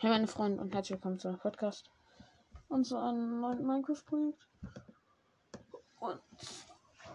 Hey 0.00 0.10
meine 0.10 0.28
Freunde 0.28 0.62
und 0.62 0.72
herzlich 0.72 0.96
willkommen 0.96 1.18
zu 1.18 1.26
einem 1.26 1.40
Podcast 1.40 1.90
und 2.68 2.84
zu 2.84 2.96
einem 2.96 3.40
neuen 3.40 3.66
Minecraft-Projekt. 3.66 4.48
Und 5.98 6.20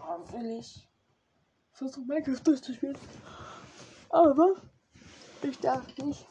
oh, 0.02 0.32
will 0.32 0.58
ich 0.58 0.86
versuchen 1.72 2.06
Minecraft 2.06 2.42
durchzuspielen. 2.44 2.98
Aber 4.10 4.56
ich 5.40 5.58
darf 5.60 5.96
nicht 5.96 6.26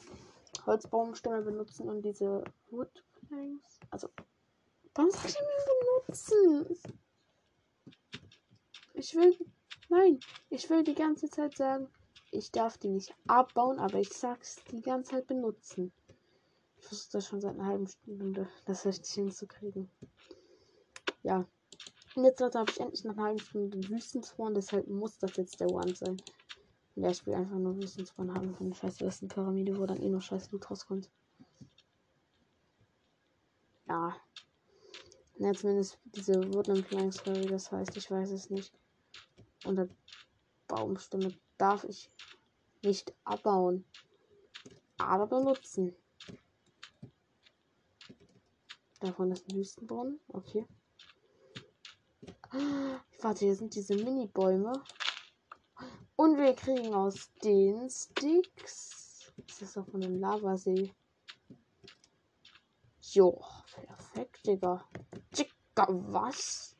Holzbaumstämme 0.68 1.42
benutzen 1.42 1.89
und 1.89 2.04
diese 2.04 2.44
Wood 2.70 3.04
Planks. 3.28 3.80
Also, 3.90 4.10
warum 4.94 5.10
soll 5.10 5.26
ich 5.26 5.36
die 5.36 6.06
benutzen? 6.06 6.78
Ich 8.94 9.16
will, 9.16 9.36
nein, 9.90 10.20
ich 10.52 10.70
will 10.70 10.84
die 10.84 10.94
ganze 10.94 11.32
Zeit 11.32 11.58
sagen, 11.58 11.90
ich 12.30 12.52
darf 12.52 12.78
die 12.78 12.90
nicht 12.90 13.16
abbauen, 13.26 13.80
aber 13.80 13.98
ich 14.00 14.14
sag's 14.14 14.64
die 14.66 14.82
ganze 14.82 15.14
Zeit 15.14 15.26
benutzen. 15.26 15.92
Ich 16.84 16.89
versuche 16.89 17.11
das 17.13 17.27
schon 17.27 17.39
seit 17.39 17.54
einer 17.54 17.65
halben 17.65 17.88
Stunde, 17.88 18.50
das 18.65 18.86
richtig 18.86 19.14
hinzukriegen. 19.14 19.89
Ja. 21.24 21.47
Und 22.14 22.25
jetzt 22.25 22.41
Leute 22.41 22.60
habe 22.60 22.69
ich 22.69 22.79
endlich 22.79 23.05
nach 23.05 23.14
einer 23.14 23.24
halben 23.24 23.39
Stunde 23.39 23.89
Wüstenspawn, 23.89 24.54
deshalb 24.54 24.88
muss 24.89 25.18
das 25.18 25.38
jetzt 25.38 25.61
der 25.61 25.71
One 25.71 25.96
sein. 25.96 26.18
Ja, 26.96 27.10
ich 27.10 27.25
will 27.25 27.36
einfach 27.36 27.57
nur 27.57 27.77
Wüstenspawn 27.77 28.33
haben 28.33 28.54
von 28.54 28.74
scheiß 28.74 28.97
Pyramide, 29.29 29.79
wo 29.79 29.86
dann 29.86 30.01
eh 30.01 30.10
noch 30.10 30.21
scheiß 30.21 30.51
Loot 30.51 30.69
rauskommt. 30.69 31.10
Ja. 33.88 34.17
Ja, 35.38 35.53
zumindest 35.53 35.97
diese 36.03 36.53
Woodland 36.53 36.86
Planks, 36.89 37.25
wie 37.25 37.47
das 37.47 37.72
heißt, 37.72 37.95
ich 37.95 38.11
weiß 38.11 38.31
es 38.31 38.50
nicht. 38.50 38.73
Und 39.63 39.77
der 39.77 39.88
Baumstimme 40.67 41.33
darf 41.58 41.86
ich 41.86 42.11
nicht 42.83 43.16
abbauen, 43.23 43.86
aber 44.97 45.27
benutzen. 45.27 45.95
Davon 49.03 49.34
ist 49.34 49.50
ein 49.50 49.58
Wüstenbrunnen. 49.58 50.17
Okay. 50.30 50.66
Warte, 53.19 53.44
hier 53.44 53.53
sind 53.53 53.75
diese 53.75 53.95
Mini-Bäume. 53.95 54.72
Und 56.16 56.38
wir 56.38 56.53
kriegen 56.53 56.94
aus 56.94 57.30
den 57.44 57.89
Sticks. 57.89 59.33
Das 59.36 59.61
ist 59.61 59.75
doch 59.75 59.86
von 59.89 60.02
einem 60.02 60.22
Lavasee. 60.22 60.95
Jo, 63.02 63.44
perfekt, 63.73 64.47
Digga. 64.47 64.88
Digga, 65.38 65.88
was? 65.89 66.77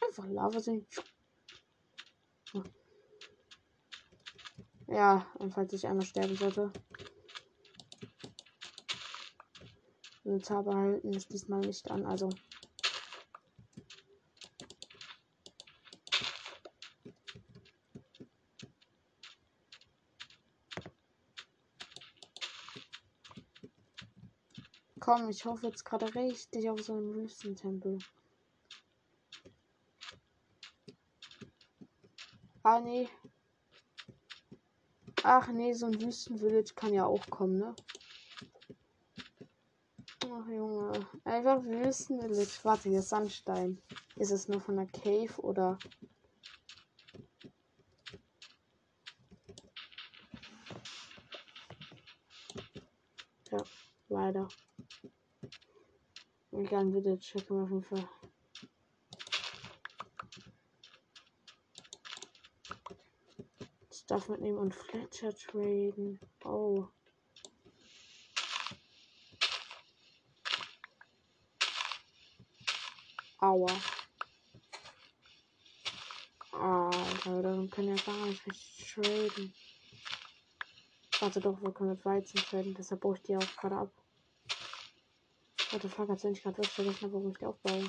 Einfach 0.00 0.26
Lavasee. 0.28 0.86
Ja, 4.86 5.26
und 5.34 5.52
falls 5.52 5.74
ich 5.74 5.86
einmal 5.86 6.06
sterben 6.06 6.36
sollte. 6.36 6.72
Inventar 10.28 10.62
behalten 10.62 11.14
ist 11.14 11.32
diesmal 11.32 11.60
nicht 11.60 11.90
an, 11.90 12.04
also. 12.04 12.28
Komm, 25.00 25.30
ich 25.30 25.46
hoffe 25.46 25.68
jetzt 25.68 25.86
gerade 25.86 26.14
richtig 26.14 26.68
auf 26.68 26.82
so 26.82 26.92
einen 26.92 27.14
Wüstentempel. 27.14 27.98
Ah, 32.62 32.80
nee. 32.80 33.08
Ach 35.22 35.48
nee, 35.48 35.72
so 35.72 35.86
ein 35.86 35.98
Wüstenvillage 36.02 36.74
kann 36.74 36.92
ja 36.92 37.06
auch 37.06 37.24
kommen, 37.30 37.58
ne? 37.58 37.74
Ach 40.40 40.46
Junge. 40.46 41.06
Einfach 41.24 41.64
Wüstenvillage. 41.64 42.60
Warte, 42.62 42.88
hier 42.90 43.00
ist 43.00 43.08
Sandstein. 43.08 43.82
Ist 44.16 44.30
es 44.30 44.46
nur 44.46 44.60
von 44.60 44.76
der 44.76 44.86
Cave 44.86 45.32
oder. 45.38 45.78
Ja, 53.50 53.64
leider. 54.08 54.48
Egal, 56.52 56.92
Village 56.92 57.18
checken 57.18 57.56
wir 57.56 57.62
auf 57.64 57.70
jeden 57.70 57.82
Fall. 57.82 58.08
Stuff 63.90 64.28
mitnehmen 64.28 64.58
und 64.58 64.74
Fletcher 64.74 65.34
traden. 65.34 66.20
Oh. 66.44 66.86
Aua. 73.40 73.68
Alter, 76.50 77.42
dann 77.42 77.70
können 77.70 77.96
ja 77.96 78.02
gar 78.04 78.26
nicht 78.26 78.44
richtig 78.46 78.94
traden. 78.94 79.54
Warte 81.20 81.40
doch, 81.40 81.60
wir 81.62 81.72
können 81.72 81.90
mit 81.90 82.04
Weizen 82.04 82.40
traden, 82.40 82.74
deshalb 82.74 83.00
baue 83.00 83.16
ich 83.16 83.22
die 83.22 83.36
auch 83.36 83.56
gerade 83.60 83.76
ab. 83.76 83.92
Warte, 85.70 85.88
fuck, 85.88 86.08
hat 86.08 86.24
ich 86.24 86.42
gerade 86.42 86.58
was 86.58 86.72
vergessen, 86.72 87.12
warum 87.12 87.30
ich 87.30 87.38
die 87.38 87.46
aufbaue. 87.46 87.84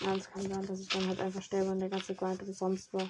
Ja, 0.00 0.14
es 0.14 0.30
kann 0.30 0.42
sein, 0.42 0.66
dass 0.66 0.80
ich 0.80 0.88
dann 0.88 1.06
halt 1.08 1.20
einfach 1.20 1.42
sterbe 1.42 1.70
und 1.70 1.80
der 1.80 1.90
ganze 1.90 2.14
Grind 2.14 2.42
sonst 2.54 2.92
war. 2.92 3.08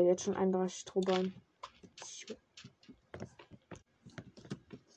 Aber 0.00 0.08
jetzt 0.08 0.24
schon 0.24 0.34
31 0.34 0.80
Strohballen. 0.80 1.34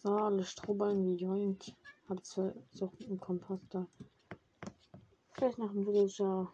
So, 0.01 0.15
alle 0.15 0.45
Strohballen 0.45 1.17
gejoint. 1.17 1.75
Hab 2.07 2.25
zwei 2.25 2.53
so 2.71 2.89
im 2.99 3.19
Komposter. 3.19 3.85
Vielleicht 5.33 5.57
noch 5.57 5.71
ein 5.71 5.85
Villager. 5.85 6.49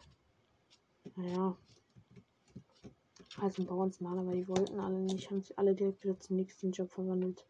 Naja. 1.15 1.55
Also 3.39 3.63
bei 3.65 3.75
uns 3.75 4.01
mal, 4.01 4.17
aber 4.17 4.31
die 4.31 4.47
wollten 4.47 4.79
alle 4.79 4.97
nicht. 4.97 5.29
Haben 5.29 5.43
sich 5.43 5.59
alle 5.59 5.75
direkt 5.75 6.03
wieder 6.03 6.19
zum 6.19 6.37
nächsten 6.37 6.71
Job 6.71 6.89
verwandelt. 6.89 7.45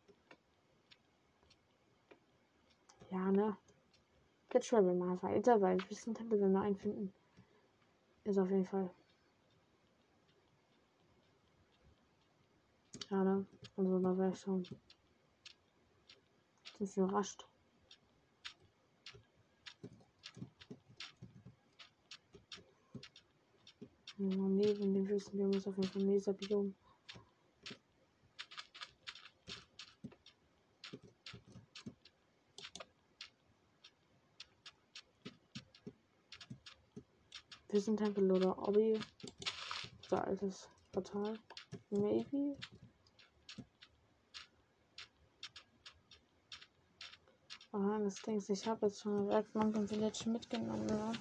Ja, 3.09 3.31
ne? 3.31 3.55
Jetzt 4.53 4.67
travel 4.67 4.95
mal 4.95 5.23
weiter, 5.23 5.61
weil 5.61 5.77
wir 5.77 5.95
sind 5.95 6.17
Tempel, 6.17 6.41
wenn 6.41 6.51
wir 6.51 6.59
einen 6.59 6.75
finden. 6.75 7.13
Ist 8.25 8.37
auf 8.37 8.49
jeden 8.49 8.65
Fall 8.65 8.91
Schade. 13.09 13.43
Also 13.75 13.99
da 13.99 14.17
wäre 14.19 14.35
schon 14.35 14.63
ziemlich 16.77 16.95
überrascht. 16.95 17.43
Ja, 24.17 24.27
neben 24.27 24.93
dem 24.93 25.09
Wüstenbiom 25.09 25.53
ist 25.53 25.67
auf 25.67 25.75
jeden 25.77 25.89
Fall 25.89 26.03
Mesa-Biom. 26.03 26.75
Wüstentempel 37.69 38.31
oder 38.31 38.67
Obby. 38.67 38.99
Da 40.11 40.25
ist 40.25 40.43
es 40.43 40.69
Portal. 40.91 41.39
Maybe. 41.89 42.55
Ah, 47.71 47.99
das 47.99 48.15
Ding 48.23 48.37
ist, 48.37 48.49
ich 48.49 48.67
habe 48.67 48.87
jetzt 48.87 49.01
schon 49.01 49.27
Werkbank 49.27 49.75
und 49.75 49.87
Village 49.87 50.27
mitgenommen, 50.27 50.87
ja. 50.89 51.11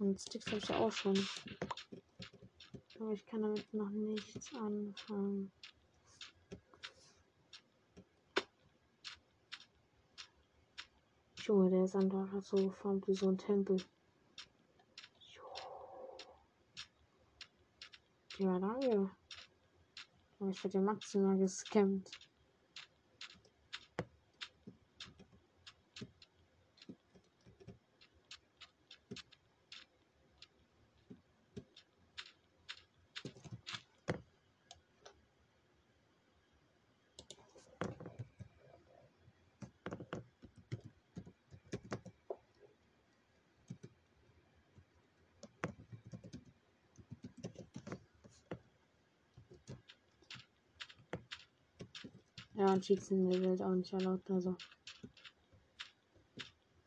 Und 0.00 0.20
Sticks 0.20 0.46
habe 0.46 0.58
ich 0.58 0.68
ja 0.68 0.78
auch 0.78 0.90
schon. 0.90 1.16
Aber 2.98 3.12
ich 3.12 3.24
kann 3.24 3.42
damit 3.42 3.72
noch 3.72 3.88
nichts 3.90 4.52
anfangen. 4.54 5.52
Junge, 11.36 11.70
der 11.70 11.86
Sandwach 11.86 12.32
hat 12.32 12.44
so 12.44 12.56
geformt 12.56 13.06
wie 13.06 13.14
so 13.14 13.28
ein 13.28 13.38
Tempel. 13.38 13.80
Ja, 18.38 18.58
danke. 18.58 19.10
Aber 20.40 20.50
ich 20.50 20.64
werde 20.64 20.78
ja 20.78 20.82
maximal 20.82 21.38
gescammt. 21.38 22.10
Cheats 52.80 53.10
in 53.10 53.28
der 53.30 53.42
Welt 53.42 53.62
auch 53.62 53.74
nicht 53.74 53.92
erlaubt, 53.92 54.30
also. 54.30 54.56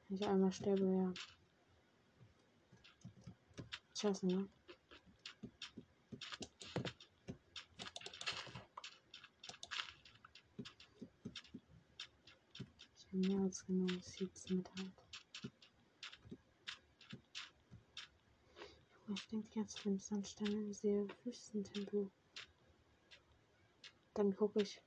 Wenn 0.07 0.18
ich 0.18 0.28
einmal 0.28 0.51
sterbe, 0.51 0.86
ja. 0.86 1.13
Scheiße, 3.95 4.28
ne? 4.28 4.48
Ich 12.98 13.06
habe 13.07 13.18
mehr 13.18 13.42
als 13.44 13.66
genug 13.66 13.90
Cheats 14.01 14.50
mit 14.50 14.69
halt. 14.78 14.92
Ich 19.16 19.28
denke 19.28 19.60
jetzt, 19.60 19.86
wenn 19.86 19.95
ich 19.95 20.07
dann 20.10 20.25
Sterne 20.25 20.74
sehe, 20.74 21.07
Wüstentempel. 21.24 22.10
Dann 24.16 24.36
gucke 24.36 24.62
ich, 24.62 24.81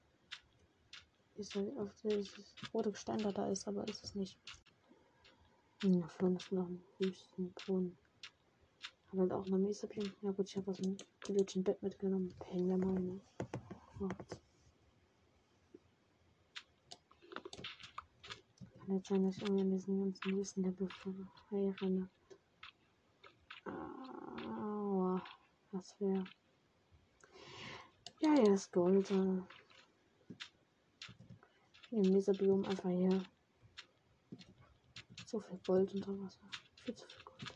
ist 1.38 1.56
auf 1.56 1.94
dieses 2.02 2.32
rote 2.72 2.92
Gestein 2.92 3.18
da, 3.18 3.32
da 3.32 3.46
ist, 3.46 3.66
aber 3.68 3.86
ist 3.88 4.04
es 4.04 4.14
nicht. 4.14 4.38
Ja, 5.82 6.08
vorne 6.08 6.36
ist 6.36 6.52
noch 6.52 6.66
ein 6.66 6.82
Wüstenbrunnen. 6.98 7.96
Aber 9.12 9.22
halt 9.22 9.32
auch 9.32 9.46
eine 9.46 9.58
Mesapien. 9.58 10.12
Ja 10.22 10.30
gut, 10.32 10.48
ich 10.48 10.56
habe 10.56 10.70
aus 10.70 10.78
dem 10.78 10.96
Village 11.24 11.60
Bett 11.60 11.82
mitgenommen. 11.82 12.34
Pennen 12.40 12.68
wir 12.68 12.76
mal, 12.78 12.98
ne? 12.98 13.20
Macht's. 14.00 14.38
Kann 18.86 18.96
jetzt 18.96 19.08
sein, 19.08 19.24
dass 19.24 19.36
ich 19.36 19.42
irgendwie 19.42 19.62
an 19.62 19.70
diesen 19.70 19.98
ganzen 19.98 20.36
Wüstentempel 20.36 20.88
vorbeirenne. 20.88 22.08
Aua, 23.64 25.22
was 25.72 26.00
wäre. 26.00 26.24
Ja, 28.20 28.34
ja, 28.34 28.54
ist 28.54 28.72
Gold. 28.72 29.10
Äh. 29.10 29.42
Im 31.92 32.12
Mesabiom 32.12 32.64
einfach 32.64 32.90
hier. 32.90 33.24
So 35.24 35.40
viel 35.40 35.58
Gold 35.66 35.94
unter 35.94 36.18
Wasser. 36.20 36.40
Viel 36.84 36.94
zu 36.94 37.06
viel 37.06 37.24
Gold. 37.24 37.54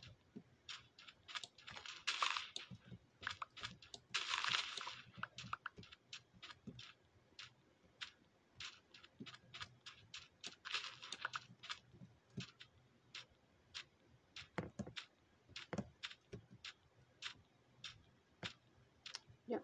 Ja. 19.46 19.60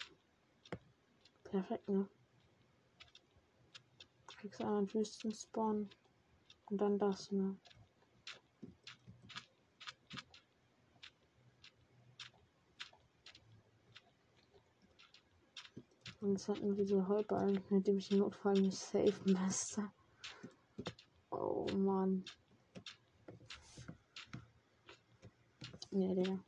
Perfekt, 1.44 1.88
ne? 1.88 2.08
Kriegst 4.46 4.62
einen 4.62 4.94
Wüsten-Spawn. 4.94 5.90
Und 6.70 6.80
dann 6.80 7.00
das, 7.00 7.32
ne? 7.32 7.56
Und 16.20 16.36
es 16.36 16.48
hat 16.48 16.62
nur 16.62 16.76
diese 16.76 17.08
Heuballen, 17.08 17.60
mit 17.70 17.88
dem 17.88 17.98
ich 17.98 18.12
im 18.12 18.18
Notfall 18.18 18.54
nicht 18.54 18.78
safen 18.78 19.32
müsste. 19.32 19.90
Oh 21.32 21.66
Mann. 21.74 22.24
Nee, 25.90 26.14
der. 26.14 26.45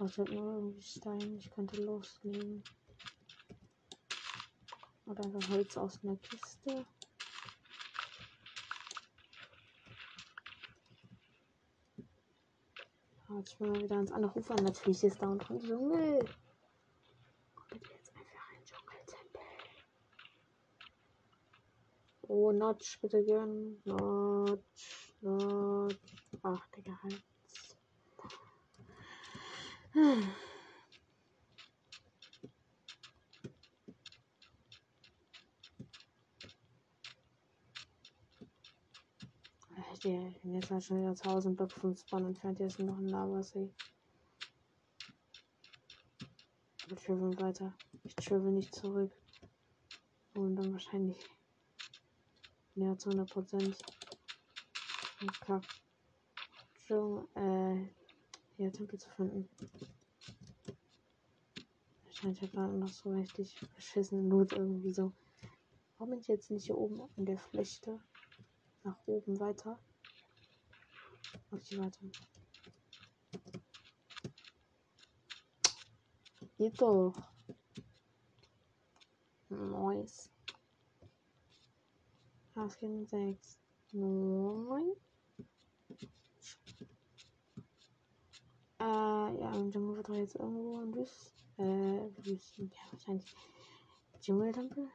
Halt 0.00 0.16
nur 0.16 0.54
irgendwie 0.54 0.80
Stein. 0.80 1.36
Ich 1.36 1.50
könnte 1.50 1.82
loslegen. 1.82 2.64
Oder 5.04 5.24
einfach 5.24 5.50
Holz 5.50 5.76
aus 5.76 6.02
einer 6.02 6.16
Kiste. 6.16 6.86
Jetzt 13.36 13.60
mal 13.60 13.74
wieder 13.78 13.96
ans 13.96 14.10
andere 14.10 14.38
Ufer. 14.38 14.54
Natürlich 14.62 15.04
ist 15.04 15.20
da 15.20 15.28
unten 15.28 15.52
ein 15.52 15.60
Dschungel. 15.60 16.18
Kommt 17.54 17.86
jetzt 17.90 18.16
einfach 18.16 18.48
ein 18.54 18.64
Dschungeltempel. 18.64 19.42
Oh, 22.22 22.52
Notch, 22.52 22.98
bitte 23.02 23.22
gern. 23.22 23.82
Notch, 23.84 25.14
Notch. 25.20 25.96
Ach, 26.42 26.66
Digga, 26.68 26.98
halt. 27.02 27.22
Ich 29.92 30.02
bin 40.42 40.54
jetzt 40.54 40.70
halt 40.70 40.84
schon 40.84 41.00
wieder 41.00 41.10
1000 41.10 41.56
Block 41.56 41.72
vom 41.72 41.94
Spawn 41.94 42.26
entfernt. 42.26 42.58
Hier 42.58 42.68
ist 42.68 42.78
noch 42.78 42.96
ein 42.96 43.08
Lavasee. 43.08 43.70
Ich 46.88 47.04
travel 47.04 47.38
weiter. 47.40 47.74
Ich 48.04 48.14
travel 48.14 48.52
nicht 48.52 48.74
zurück. 48.74 49.12
Und 50.34 50.56
dann 50.56 50.72
wahrscheinlich 50.72 51.18
näher 52.76 52.96
zu 52.96 53.10
100 53.10 53.30
Prozent. 53.30 53.76
Kack. 55.40 55.64
Äh, 57.34 57.99
hier 58.60 58.72
Tempel 58.72 58.98
zu 58.98 59.08
finden. 59.10 59.48
Wahrscheinlich 62.04 62.42
hat 62.42 62.52
man 62.52 62.78
noch 62.78 62.88
so 62.88 63.10
richtig 63.10 63.56
beschissene 63.74 64.28
Loot 64.28 64.52
irgendwie 64.52 64.92
so. 64.92 65.12
Warum 65.96 66.10
bin 66.10 66.20
ich 66.20 66.28
jetzt 66.28 66.50
nicht 66.50 66.66
hier 66.66 66.76
oben 66.76 67.08
in 67.16 67.24
der 67.24 67.38
Flechte? 67.38 67.98
Nach 68.82 68.96
oben 69.06 69.40
weiter. 69.40 69.78
Okay, 71.50 71.78
warte. 71.78 72.10
Geht 76.58 76.80
doch. 76.82 77.14
Nice. 79.48 80.30
Asking 82.54 83.06
6. 83.06 83.58
9. 83.92 84.96
Äh, 88.80 89.40
ja, 89.40 89.54
im 89.54 89.70
Dschungel 89.70 89.96
wird 89.96 90.08
doch 90.08 90.14
jetzt 90.14 90.36
irgendwo 90.36 90.80
ein 90.80 90.94
Wüsten. 90.94 91.32
Äh, 91.58 92.26
Wüsten. 92.26 92.70
Ja, 92.70 92.92
wahrscheinlich. 92.92 93.36
Dschungeltempel. 94.20 94.88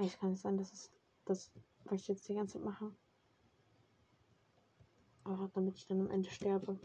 Ich 0.00 0.18
kann 0.18 0.32
es 0.32 0.42
sein, 0.42 0.56
dass 0.56 0.72
es 0.72 0.90
das 1.24 1.50
was 1.84 2.00
ich 2.00 2.08
jetzt 2.08 2.28
die 2.28 2.34
ganze 2.34 2.54
Zeit 2.54 2.64
mache. 2.64 2.94
Aber 5.24 5.50
damit 5.54 5.76
ich 5.76 5.86
dann 5.86 6.00
am 6.00 6.10
Ende 6.10 6.30
sterbe. 6.30 6.78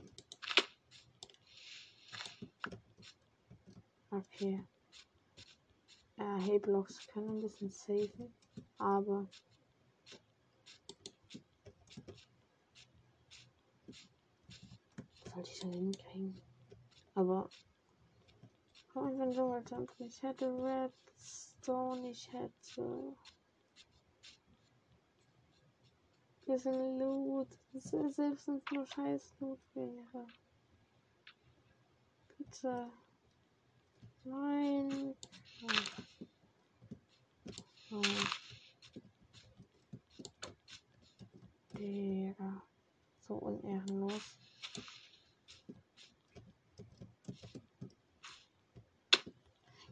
Okay. 4.12 4.64
Äh, 6.18 6.24
Hayblocks 6.24 7.08
können 7.08 7.30
ein 7.30 7.42
bisschen 7.42 7.70
safen, 7.70 8.34
aber 8.78 9.30
sollte 15.38 15.52
ich 15.52 15.60
dann 15.60 15.74
hinkriegen. 15.74 16.42
Aber 17.14 17.48
oh, 18.96 19.08
ich 19.08 19.18
bin 19.18 19.34
so 19.34 19.64
ich 20.00 20.24
hätte 20.24 20.48
Redstone, 20.48 22.10
ich 22.10 22.34
hätte 22.34 23.16
bisschen 26.46 27.00
Loot. 27.00 27.50
Selbst 27.74 28.18
wenn 28.18 28.34
es 28.34 28.48
nur 28.48 28.86
scheiß 28.86 29.36
Loot 29.40 29.60
wäre. 29.76 30.28
Bitte. 32.38 32.90
Nein. 34.24 35.16
Oh. 37.92 38.02
Digga. 41.78 42.64
So 43.28 43.36
unehrenlos. 43.36 44.47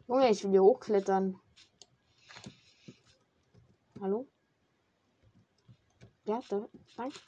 Junge, 0.08 0.30
ich 0.30 0.44
will 0.44 0.52
hier 0.52 0.62
hochklettern. 0.62 1.40
Hallo? 4.00 4.28
Ja, 6.24 6.40
da, 6.48 6.68
danke. 6.96 7.18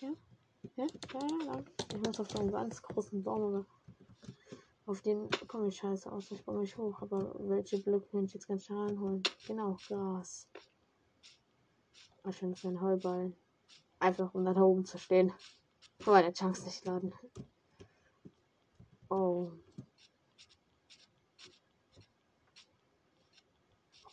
Ja, 0.00 0.08
ja, 0.76 0.86
ja, 0.86 0.86
ja, 1.20 1.44
danke. 1.44 1.72
Ich 1.92 1.98
muss 1.98 2.20
auf 2.20 2.30
so 2.30 2.38
einen 2.38 2.50
ganz 2.50 2.80
großen 2.80 3.22
Baum, 3.22 3.66
auf 4.86 5.02
den 5.02 5.28
komme 5.46 5.68
ich 5.68 5.76
scheiße 5.76 6.10
aus. 6.10 6.30
Ich 6.30 6.42
baue 6.42 6.60
mich 6.60 6.76
hoch, 6.78 7.02
aber 7.02 7.34
welche 7.50 7.78
Blöcke 7.78 8.08
kann 8.10 8.24
ich 8.24 8.32
jetzt 8.32 8.48
ganz 8.48 8.64
schnell 8.64 8.78
reinholen? 8.78 9.22
Genau, 9.46 9.76
Gras. 9.86 10.48
Ich 12.26 12.36
finde 12.36 12.54
es 12.54 12.64
ein 12.64 12.80
Heuball. 12.80 13.34
Einfach 13.98 14.32
um 14.32 14.44
da 14.46 14.58
oben 14.58 14.86
zu 14.86 14.96
stehen. 14.96 15.34
Aber 16.06 16.22
der 16.22 16.32
Chance 16.32 16.64
nicht 16.64 16.84
laden. 16.86 17.12
Oh. 19.10 19.52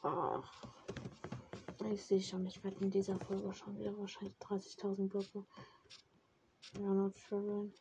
Ach. 0.04 0.68
Ich 1.92 2.04
sehe 2.06 2.22
schon, 2.22 2.46
ich 2.46 2.64
werde 2.64 2.84
in 2.84 2.90
dieser 2.90 3.20
Folge 3.20 3.54
schon 3.54 3.78
wieder 3.78 3.98
wahrscheinlich 3.98 4.36
30.000 4.38 5.10
Blöcke. 5.10 5.46
Ja, 6.80 6.94
not 6.94 7.16
traveln. 7.18 7.74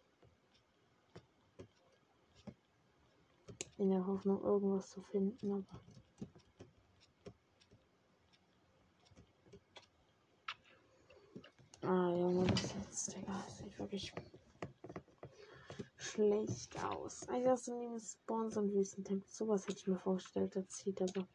In 3.78 3.90
der 3.90 4.06
Hoffnung, 4.06 4.42
irgendwas 4.42 4.90
zu 4.90 5.00
finden, 5.00 5.52
aber. 5.52 5.80
Ah, 11.82 12.10
Junge, 12.10 12.46
das 12.46 12.74
jetzt, 12.74 13.16
Digga, 13.16 13.42
das 13.46 13.58
sieht 13.58 13.78
wirklich 13.78 14.12
schlecht 15.96 16.82
aus. 16.84 17.28
Eigentlich 17.28 17.48
hast 17.48 17.68
du 17.68 17.78
neben 17.78 17.98
Spawns 17.98 18.56
und 18.56 18.74
Wüstentempel. 18.74 19.28
Sowas 19.30 19.66
hätte 19.66 19.78
ich 19.78 19.86
mir 19.86 19.98
vorgestellt, 19.98 20.56
das 20.56 20.68
zieht 20.68 21.00
aber. 21.00 21.26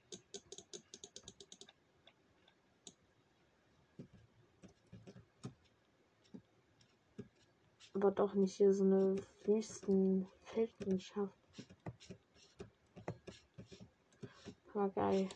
Aber 8.05 8.13
doch 8.13 8.35
nicht 8.35 8.57
hier 8.57 8.71
so 8.71 8.83
eine 8.83 9.15
Wüstenfeldenschaft. 9.45 11.33
War 14.75 14.89
geil. 14.91 15.27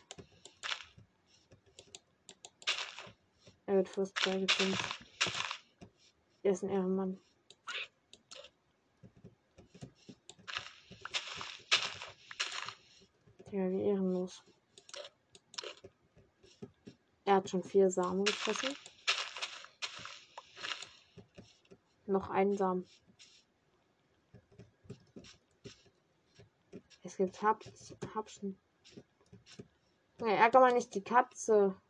Er 3.66 3.74
wird 3.74 3.88
fast 3.88 4.14
beigezogen. 4.24 4.78
Er 6.44 6.52
ist 6.52 6.62
ein 6.62 6.70
Ehrenmann. 6.70 7.18
Ja, 13.50 13.68
wie 13.68 13.82
ehrenlos. 13.82 14.44
Er 17.24 17.34
hat 17.34 17.50
schon 17.50 17.64
vier 17.64 17.90
Samen 17.90 18.24
gefressen. 18.24 18.76
Noch 22.10 22.28
einen 22.28 22.56
Samen. 22.56 22.84
Es 27.04 27.16
gibt 27.16 27.40
Haps, 27.40 27.94
Hapschen. 28.16 28.58
Ja, 30.18 30.26
ärger 30.26 30.58
mal 30.58 30.72
nicht 30.72 30.92
die 30.92 31.04
Katze. 31.04 31.80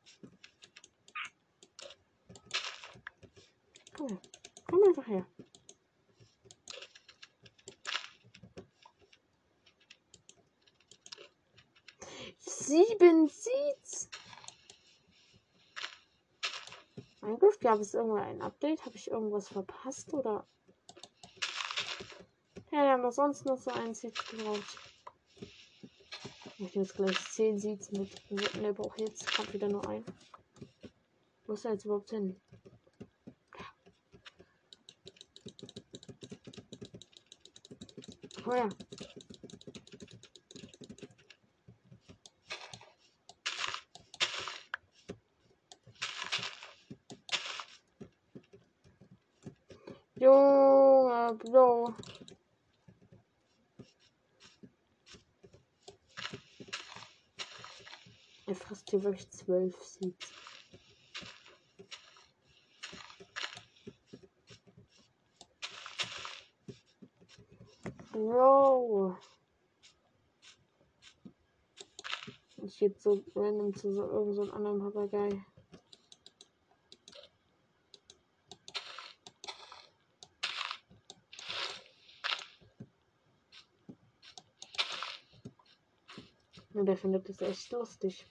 Komm 3.96 4.20
einfach 4.86 5.06
her. 5.06 5.26
Sieben 12.38 13.28
Seeds. 13.28 13.89
Minecraft, 17.30 17.60
gab 17.60 17.78
es 17.78 17.94
irgendwann 17.94 18.24
ein 18.24 18.42
Update? 18.42 18.84
Habe 18.84 18.96
ich 18.96 19.08
irgendwas 19.08 19.48
verpasst 19.48 20.12
oder? 20.12 20.46
Ja, 22.72 22.82
wir 22.82 22.90
haben 22.90 23.02
doch 23.02 23.12
sonst 23.12 23.46
noch 23.46 23.58
so 23.58 23.70
ein 23.70 23.94
Seed 23.94 24.14
gebraucht. 24.30 24.78
Ich 26.58 26.74
nehme 26.74 26.84
jetzt 26.84 26.96
gleich 26.96 27.18
10 27.30 27.58
Seeds 27.58 27.92
mit. 27.92 28.10
Ne, 28.60 28.74
brauche 28.74 29.00
jetzt. 29.00 29.32
Kommt 29.34 29.52
wieder 29.52 29.68
nur 29.68 29.88
ein. 29.88 30.04
Wo 31.46 31.52
ist 31.52 31.64
er 31.64 31.72
jetzt 31.72 31.84
überhaupt 31.84 32.10
hin? 32.10 32.40
Oh 38.44 38.54
ja. 38.54 38.68
Bro. 51.50 51.94
Er 58.46 58.54
frisst 58.54 58.88
hier 58.90 59.02
wirklich 59.02 59.28
zwölf 59.30 59.76
Seeds. 59.82 60.32
Bro. 68.12 69.16
Ich 72.62 72.78
geht 72.78 73.00
so 73.00 73.24
random 73.34 73.74
zu 73.74 73.92
so 73.92 74.02
irgendeinem 74.02 74.46
so 74.46 74.52
anderen 74.52 74.78
Papagei. 74.78 75.44
Und 86.80 86.86
der 86.86 86.96
findet 86.96 87.28
das 87.28 87.42
echt 87.42 87.70
lustig. 87.72 88.26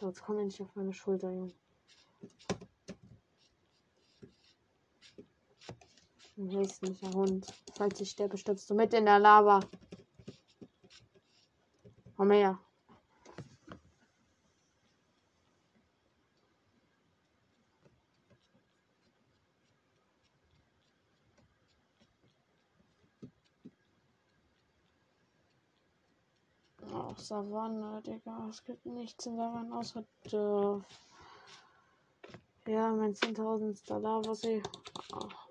So, 0.00 0.08
jetzt 0.08 0.20
komm 0.20 0.40
endlich 0.40 0.60
auf 0.60 0.74
meine 0.74 0.92
Schulter, 0.92 1.30
Junge. 1.30 1.54
Ein 6.36 6.50
hässlicher 6.50 7.12
Hund. 7.12 7.46
Falls 7.76 8.00
ich 8.00 8.10
sterbe, 8.10 8.36
stirbst 8.36 8.68
du 8.70 8.74
mit 8.74 8.92
in 8.92 9.04
der 9.04 9.20
Lava. 9.20 9.60
Komm 12.16 12.32
her. 12.32 12.58
Auch 26.92 27.18
Savanne, 27.32 28.02
Digga. 28.02 28.46
Es 28.50 28.62
gibt 28.62 28.84
nichts 28.84 29.24
in 29.24 29.36
Savanne 29.36 29.74
außer 29.74 30.04
Dörf. 30.30 30.84
Ja, 32.66 32.92
mein 32.92 33.14
10.000. 33.14 33.98
Lavasee. 33.98 34.62
Ach. 35.14 35.48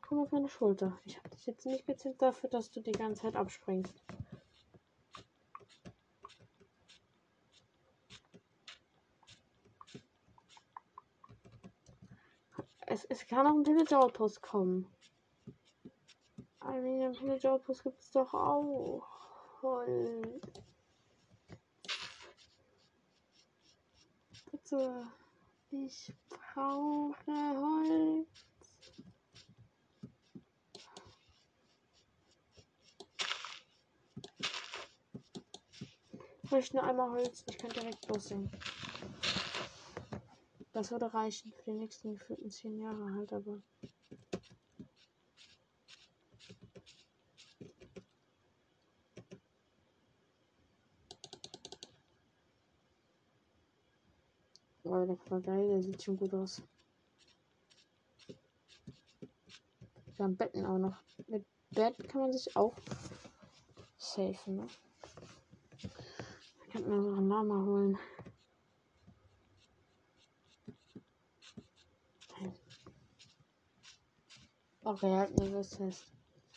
Komm 0.00 0.18
auf 0.18 0.32
meine 0.32 0.48
Schulter. 0.48 0.98
Ich 1.04 1.16
habe 1.18 1.28
dich 1.28 1.46
jetzt 1.46 1.66
nicht 1.66 1.86
gezählt 1.86 2.20
dafür, 2.20 2.50
dass 2.50 2.72
du 2.72 2.80
die 2.80 2.90
ganze 2.90 3.22
Zeit 3.22 3.36
abspringst. 3.36 3.94
Es, 12.88 13.04
es 13.04 13.24
kann 13.28 13.46
auch 13.46 13.54
ein 13.54 13.94
Outpost 13.94 14.42
kommen. 14.42 14.92
Ein 16.66 17.14
Villager 17.14 17.52
Outpost 17.52 17.84
gibt 17.84 18.00
es 18.00 18.10
doch 18.10 18.34
auch. 18.34 19.06
Holz. 19.62 20.42
Bitte. 24.50 25.06
Ich 25.70 26.12
brauche 26.28 27.14
Holz. 27.26 28.28
Ich 36.42 36.50
möchte 36.50 36.76
nur 36.76 36.84
einmal 36.84 37.10
Holz. 37.10 37.44
Ich 37.48 37.58
kann 37.58 37.70
direkt 37.70 38.08
lossehen. 38.08 38.50
Das 40.72 40.90
würde 40.90 41.12
reichen 41.14 41.52
für 41.52 41.70
die 41.70 41.78
nächsten 41.78 42.14
gefühlten 42.14 42.50
zehn 42.50 42.78
Jahre 42.78 43.14
halt, 43.14 43.32
aber. 43.32 43.62
Der 55.06 55.14
Papagei, 55.14 55.66
der 55.66 55.82
sieht 55.82 56.02
schon 56.02 56.16
gut 56.16 56.34
aus. 56.34 56.62
Wir 60.16 60.24
haben 60.24 60.36
Betten 60.36 60.64
auch 60.64 60.78
noch. 60.78 60.96
Mit 61.26 61.44
Bett 61.70 62.08
kann 62.08 62.22
man 62.22 62.32
sich 62.32 62.56
auch 62.56 62.74
safen, 63.96 64.56
ne? 64.56 64.66
Ich 65.78 66.72
könnte 66.72 66.88
mir 66.88 66.96
noch 66.96 67.18
einen 67.18 67.28
Lama 67.28 67.64
holen. 67.64 67.98
Okay, 74.86 75.10
halten 75.10 75.38
wir 75.42 75.50
das 75.50 75.76
fest. 75.76 76.04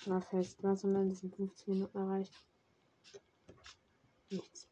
Mal 0.06 0.22
fest. 0.22 0.62
Was 0.62 0.84
haben 0.84 0.94
wir 0.94 1.02
in 1.02 1.10
diesen 1.10 1.32
15 1.32 1.74
Minuten 1.74 1.98
erreicht? 1.98 2.34
Nichts. 4.30 4.70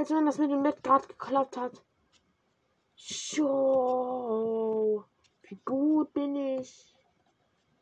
Als 0.00 0.08
wenn 0.08 0.24
das 0.24 0.38
mit 0.38 0.50
dem 0.50 0.62
Bett 0.62 0.82
gerade 0.82 1.06
geklappt 1.06 1.58
hat. 1.58 1.84
So. 2.96 3.44
Wie 5.42 5.60
gut 5.62 6.10
bin 6.14 6.36
ich? 6.36 6.94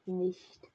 Nicht. 0.05 0.69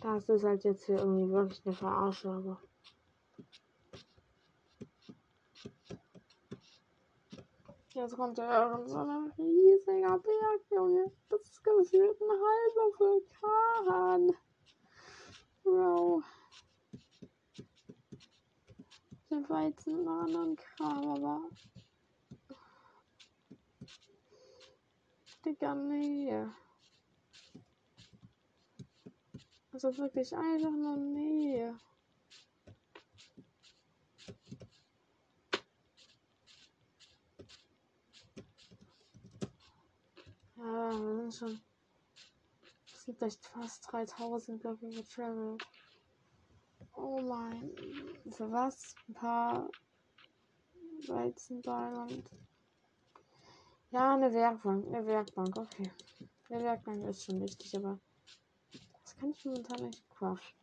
Das 0.00 0.28
ist 0.28 0.44
halt 0.44 0.62
jetzt 0.62 0.84
hier 0.86 0.98
irgendwie 0.98 1.28
wirklich 1.28 1.60
eine 1.66 1.74
Verarsche. 1.74 2.56
Jetzt 7.92 8.14
kommt 8.14 8.38
in 8.38 8.86
so 8.86 8.98
ein 8.98 9.32
riesiger 9.36 10.16
Berg, 10.18 10.60
Junge. 10.70 11.10
Das 11.28 11.40
ist 11.42 11.64
gefühlt 11.64 12.20
ein 12.20 12.30
halber 12.30 12.98
Vulkan. 12.98 14.36
Bro. 15.64 16.22
Der 19.28 19.48
Weizen 19.48 20.06
war 20.06 20.22
anderen 20.22 20.54
Kram, 20.54 21.08
aber. 21.08 21.42
Digga, 25.44 25.74
nee. 25.74 26.46
Also 29.72 29.96
wirklich 29.98 30.36
einfach 30.36 30.70
nur 30.70 30.96
nee. 30.96 31.72
Ja, 40.60 40.90
wir 40.90 41.16
sind 41.16 41.34
schon. 41.34 41.60
Es 42.92 43.04
sind 43.04 43.22
echt 43.22 43.46
fast 43.46 43.90
3000 43.90 44.60
Blöcke 44.60 44.90
getravelt. 44.90 45.66
Oh 46.92 47.18
mein. 47.22 47.74
Für 48.30 48.52
was? 48.52 48.94
Ein 49.08 49.14
paar 49.14 49.70
Weizenballen 51.08 51.96
und. 51.96 52.30
Ja, 53.90 54.14
eine 54.14 54.30
Werkbank. 54.34 54.86
Eine 54.86 55.06
Werkbank, 55.06 55.56
okay. 55.56 55.90
Eine 56.50 56.62
Werkbank 56.62 57.06
ist 57.06 57.24
schon 57.24 57.40
wichtig, 57.40 57.74
aber. 57.78 57.98
Das 59.02 59.16
kann 59.16 59.30
ich 59.30 59.44
momentan 59.46 59.86
nicht 59.86 60.10
craften. 60.10 60.60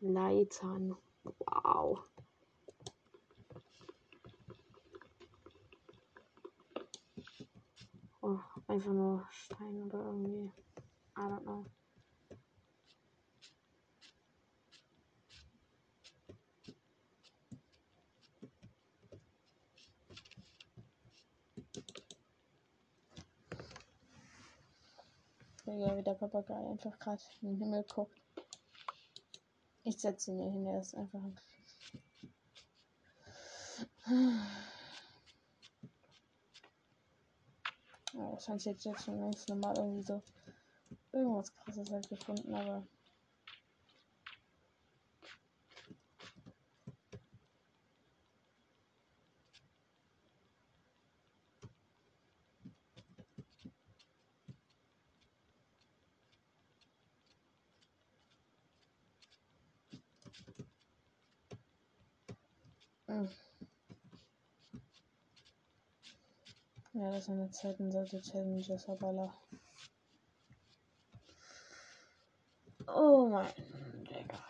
Leitern. 0.00 0.96
Wow. 1.22 2.04
Oh, 8.26 8.40
einfach 8.68 8.92
nur 8.92 9.28
Stein 9.30 9.82
oder 9.82 9.98
irgendwie. 9.98 10.50
I 11.14 11.20
don't 11.20 11.42
know. 11.42 11.66
Wie 25.66 26.02
der 26.02 26.14
Papagei 26.14 26.54
einfach 26.54 26.98
gerade 26.98 27.20
in 27.42 27.48
den 27.48 27.58
Himmel 27.58 27.84
guckt. 27.84 28.18
Ich 29.82 30.00
setze 30.00 30.30
ihn 30.30 30.38
hier 30.38 30.50
hin, 30.50 30.66
er 30.66 30.80
ist 30.80 30.94
einfach 30.94 31.22
ein 31.22 31.38
Ja, 38.14 38.33
wahrscheinlich 38.48 38.84
jetzt 38.84 39.04
schon 39.04 39.20
längst 39.20 39.48
nochmal 39.48 39.74
irgendwie 39.76 40.02
so 40.02 40.22
irgendwas 41.12 41.54
krasses 41.54 41.90
halt 41.90 42.08
gefunden, 42.08 42.54
aber. 42.54 42.86
Mm. 63.08 63.28
Sind 67.24 67.40
jetzt 67.42 67.60
Zeiten 67.60 67.90
solche 67.90 68.20
Challenges, 68.20 68.86
aber 68.86 69.32
Oh 72.86 73.28
mein 73.30 73.50
Digga. 74.04 74.44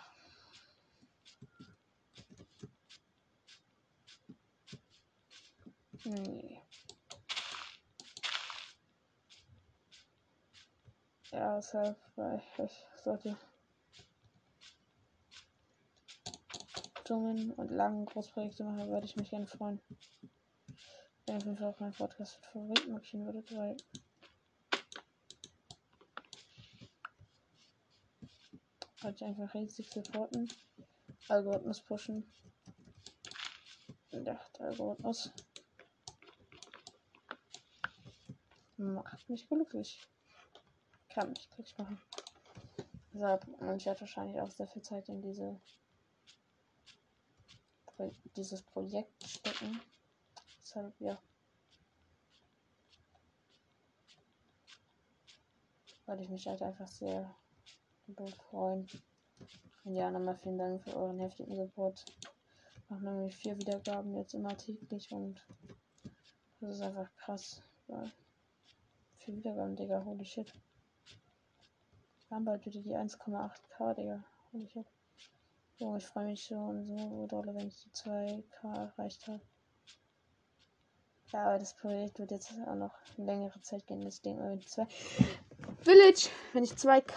Nee. 6.03 6.61
Ja, 11.31 11.55
deshalb, 11.55 11.97
weil 12.17 12.43
ich 12.59 12.87
sollte 13.05 13.37
dummen 17.05 17.53
und 17.53 17.71
langen 17.71 18.05
Großprojekte 18.07 18.65
machen, 18.65 18.89
würde 18.89 19.07
ich 19.07 19.15
mich 19.15 19.31
gerne 19.31 19.47
freuen. 19.47 19.81
Ihr 21.35 21.39
auf 21.39 21.47
jeden 21.47 21.59
Fall 21.59 21.71
auch 21.71 21.81
meinen 21.81 21.93
Podcast 21.93 22.37
mit 22.37 22.47
Favorit 22.47 22.89
markieren 22.89 23.27
würdet, 23.27 23.57
weil 23.57 23.77
Halt 29.03 29.21
einfach 29.21 29.53
riesig 29.53 29.91
supporten. 29.91 30.49
Algorithmus 31.29 31.81
pushen. 31.81 32.33
Ja, 34.13 34.21
der 34.21 34.41
Algorithmus. 34.61 35.33
Macht 38.77 39.29
mich 39.29 39.49
glücklich. 39.49 40.07
Kann 41.09 41.31
mich 41.31 41.51
glücklich 41.51 41.77
machen. 41.79 42.01
Deshalb, 43.13 43.49
und 43.49 43.77
ich 43.77 43.87
werde 43.87 44.03
wahrscheinlich 44.03 44.41
auch 44.41 44.51
sehr 44.53 44.69
viel 44.69 44.83
Zeit 44.83 45.09
in 45.09 45.21
diese 45.21 45.61
dieses 48.37 48.63
Projekt 48.63 49.27
stecken. 49.27 49.81
Ja. 50.99 51.19
Weil 56.07 56.21
ich 56.21 56.29
mich 56.29 56.47
halt 56.47 56.63
einfach 56.63 56.89
sehr 56.89 57.35
freuen. 58.51 58.89
Und 59.85 59.95
ja, 59.95 60.11
nochmal 60.11 60.37
vielen 60.37 60.59
Dank 60.59 60.83
für 60.83 60.97
euren 60.97 61.21
heftigen 61.21 61.55
Support. 61.55 62.05
Machen 62.89 63.05
nämlich 63.05 63.37
vier 63.37 63.57
Wiedergaben 63.57 64.15
jetzt 64.17 64.35
immer 64.35 64.57
täglich 64.57 65.11
und 65.13 65.41
das 66.61 66.77
ist 66.77 66.83
einfach 66.83 67.15
krass. 67.17 67.63
Weil 67.87 68.11
vier 69.19 69.37
Wiedergaben, 69.37 69.77
Digga, 69.77 70.05
holy 70.05 70.25
shit. 70.25 70.53
Wir 72.29 72.37
haben 72.37 72.45
bald 72.45 72.67
wieder 72.67 72.81
die 72.81 72.97
1,8k, 72.97 73.95
Digga. 73.95 74.25
Holy 74.53 74.69
shit. 74.69 74.87
So, 75.79 75.97
ich 75.97 76.07
freue 76.07 76.27
mich 76.27 76.43
schon 76.43 76.85
so 76.85 77.27
doll, 77.27 77.47
wenn 77.47 77.69
ich 77.69 77.83
die 77.83 77.91
2k 77.91 78.75
erreicht 78.75 79.27
habe. 79.29 79.41
Aber 81.35 81.59
das 81.59 81.75
Projekt 81.75 82.21
wird 82.21 82.31
jetzt 82.31 82.53
auch 82.69 82.77
noch 82.77 82.95
längere 83.17 83.61
Zeit 83.61 83.85
gehen. 83.89 84.05
Das 84.05 84.23
Ding 84.23 84.39
irgendwie 84.39 84.67
zwei. 84.67 84.87
Village, 85.83 86.29
wenn 86.53 86.63
ich 86.63 86.71
2k 86.71 87.13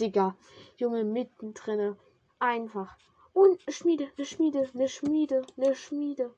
Digga. 0.00 0.34
Junge, 0.78 1.04
mittendrin. 1.04 1.96
Einfach. 2.38 2.96
Und 3.34 3.60
Schmiede, 3.68 4.08
eine 4.16 4.24
Schmiede, 4.24 4.70
eine 4.72 4.88
Schmiede, 4.88 5.42
eine 5.58 5.74
Schmiede. 5.74 6.34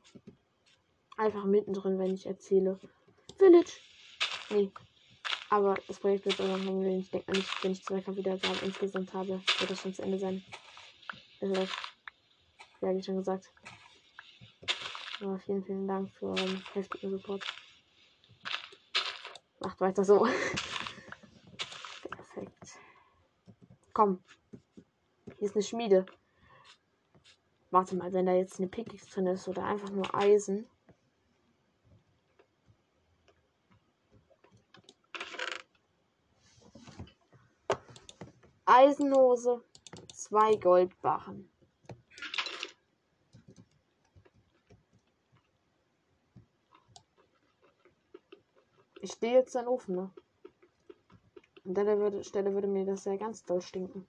Einfach 1.17 1.45
mittendrin, 1.45 2.01
wenn 2.01 2.13
ich 2.13 2.27
erzähle. 2.27 2.81
Village. 3.39 3.71
Nee. 4.51 4.73
Aber 5.49 5.77
das 5.87 6.01
Projekt 6.01 6.25
wird 6.25 6.41
irgendwann 6.41 6.83
wenn 6.83 6.99
ich 6.99 7.11
denke 7.11 7.31
nicht, 7.31 7.63
wenn 7.63 7.73
ich 7.73 7.85
zwei 7.85 8.05
Wiedergaben 8.05 8.59
insgesamt 8.65 9.15
habe, 9.15 9.41
wird 9.61 9.71
das 9.71 9.81
schon 9.81 9.95
zu 9.95 10.03
Ende 10.03 10.19
sein. 10.19 10.43
Also, 11.41 11.69
ja, 12.81 12.97
wie 12.97 13.03
schon 13.03 13.19
gesagt. 13.19 13.53
Aber 15.23 15.39
vielen, 15.39 15.63
vielen 15.63 15.87
Dank 15.87 16.11
für 16.11 16.27
euren 16.27 16.61
heftigen 16.75 17.11
Support. 17.11 17.45
Macht 19.61 19.81
weiter 19.81 20.05
so. 20.05 20.27
Komm. 23.93 24.25
Hier 25.39 25.47
ist 25.47 25.55
eine 25.55 25.63
Schmiede. 25.63 26.07
Warte 27.71 27.95
mal, 27.95 28.13
wenn 28.13 28.27
da 28.27 28.33
jetzt 28.33 28.59
eine 28.59 28.67
Pickaxe 28.67 29.09
drin 29.11 29.29
ist 29.29 29.47
oder 29.47 29.65
einfach 29.65 29.91
nur 29.91 30.13
Eisen. 30.13 30.67
Eisenhose, 38.65 39.63
zwei 40.13 40.57
Goldbarren. 40.57 41.52
Ich 49.05 49.11
stehe 49.15 49.35
jetzt 49.35 49.57
in 49.57 49.63
den 49.63 49.69
Ofen, 49.69 49.97
ne? 49.97 50.11
An 51.65 51.75
der 51.75 52.23
Stelle 52.23 52.55
würde 52.55 52.69
mir 52.69 52.87
das 52.87 53.05
ja 53.05 53.17
ganz 53.17 53.43
doll 53.45 53.61
stinken. 53.61 54.07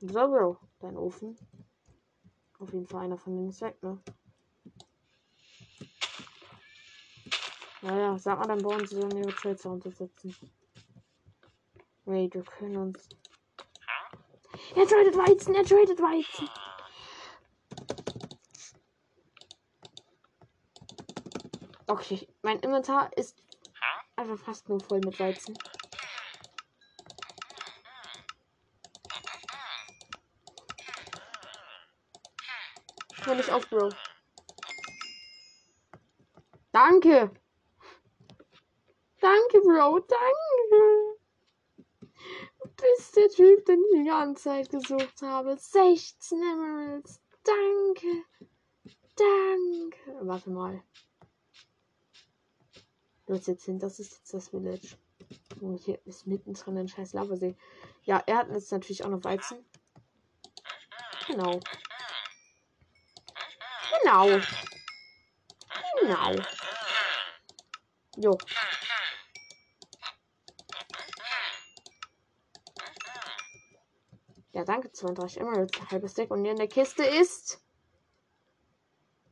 So, 0.00 0.08
Bro, 0.08 0.56
dein 0.78 0.96
Ofen. 0.96 1.36
Auf 2.58 2.72
jeden 2.72 2.86
Fall 2.86 3.04
einer 3.04 3.18
von 3.18 3.36
denen 3.36 3.50
ist 3.50 3.60
weg, 3.60 3.82
ne? 3.82 3.98
Naja, 7.82 8.18
sag 8.18 8.38
mal, 8.38 8.48
dann 8.48 8.62
bauen 8.62 8.86
sie 8.86 8.96
so 8.96 9.08
ihre 9.08 9.34
Trades 9.34 9.66
untersetzen. 9.66 10.34
Wait, 12.08 12.32
wir 12.32 12.42
können 12.42 12.76
uns. 12.78 13.06
Er 14.74 14.86
tradet 14.86 15.14
Weizen, 15.14 15.54
er 15.54 15.62
tradet 15.62 16.00
Weizen. 16.00 16.48
Okay, 21.86 22.26
mein 22.40 22.60
Inventar 22.60 23.14
ist 23.18 23.36
einfach 24.16 24.38
fast 24.38 24.70
nur 24.70 24.80
voll 24.80 25.00
mit 25.04 25.20
Weizen. 25.20 25.54
Hör 33.22 33.34
nicht 33.34 33.50
auf, 33.50 33.68
Bro. 33.68 33.90
Danke. 36.72 37.30
Danke, 39.20 39.60
Bro. 39.60 39.98
Danke. 39.98 41.07
Bist 42.80 43.16
der 43.16 43.28
Typ, 43.28 43.64
den 43.66 43.82
ich 43.92 43.98
die 43.98 44.04
ganze 44.04 44.44
Zeit 44.44 44.70
gesucht 44.70 45.22
habe. 45.22 45.56
16 45.56 46.40
Emeralds. 46.40 47.20
Danke. 47.42 48.24
Danke. 49.16 50.26
Warte 50.26 50.50
mal. 50.50 50.82
Du 53.26 53.34
hast 53.34 53.48
jetzt 53.48 53.64
hin, 53.64 53.78
das 53.78 53.98
ist 53.98 54.12
jetzt 54.12 54.32
das 54.32 54.48
Village. 54.48 54.96
Oh, 55.60 55.76
hier 55.76 55.98
ist 56.06 56.26
mittendrin 56.26 56.78
ein 56.78 56.88
scheiß 56.88 57.12
Lavasee. 57.14 57.56
Ja, 58.04 58.22
er 58.26 58.38
hat 58.38 58.50
jetzt 58.50 58.72
natürlich 58.72 59.04
auch 59.04 59.10
noch 59.10 59.24
Weizen. 59.24 59.64
Genau. 61.26 61.60
Genau. 64.02 64.40
Genau. 66.00 66.34
Jo. 68.16 68.38
Ja, 74.58 74.64
danke. 74.64 74.90
32 74.90 75.38
Emeralds, 75.38 75.78
halbes 75.92 76.14
Deck. 76.14 76.32
Und 76.32 76.42
hier 76.42 76.50
in 76.50 76.56
der 76.56 76.66
Kiste 76.66 77.04
ist. 77.04 77.62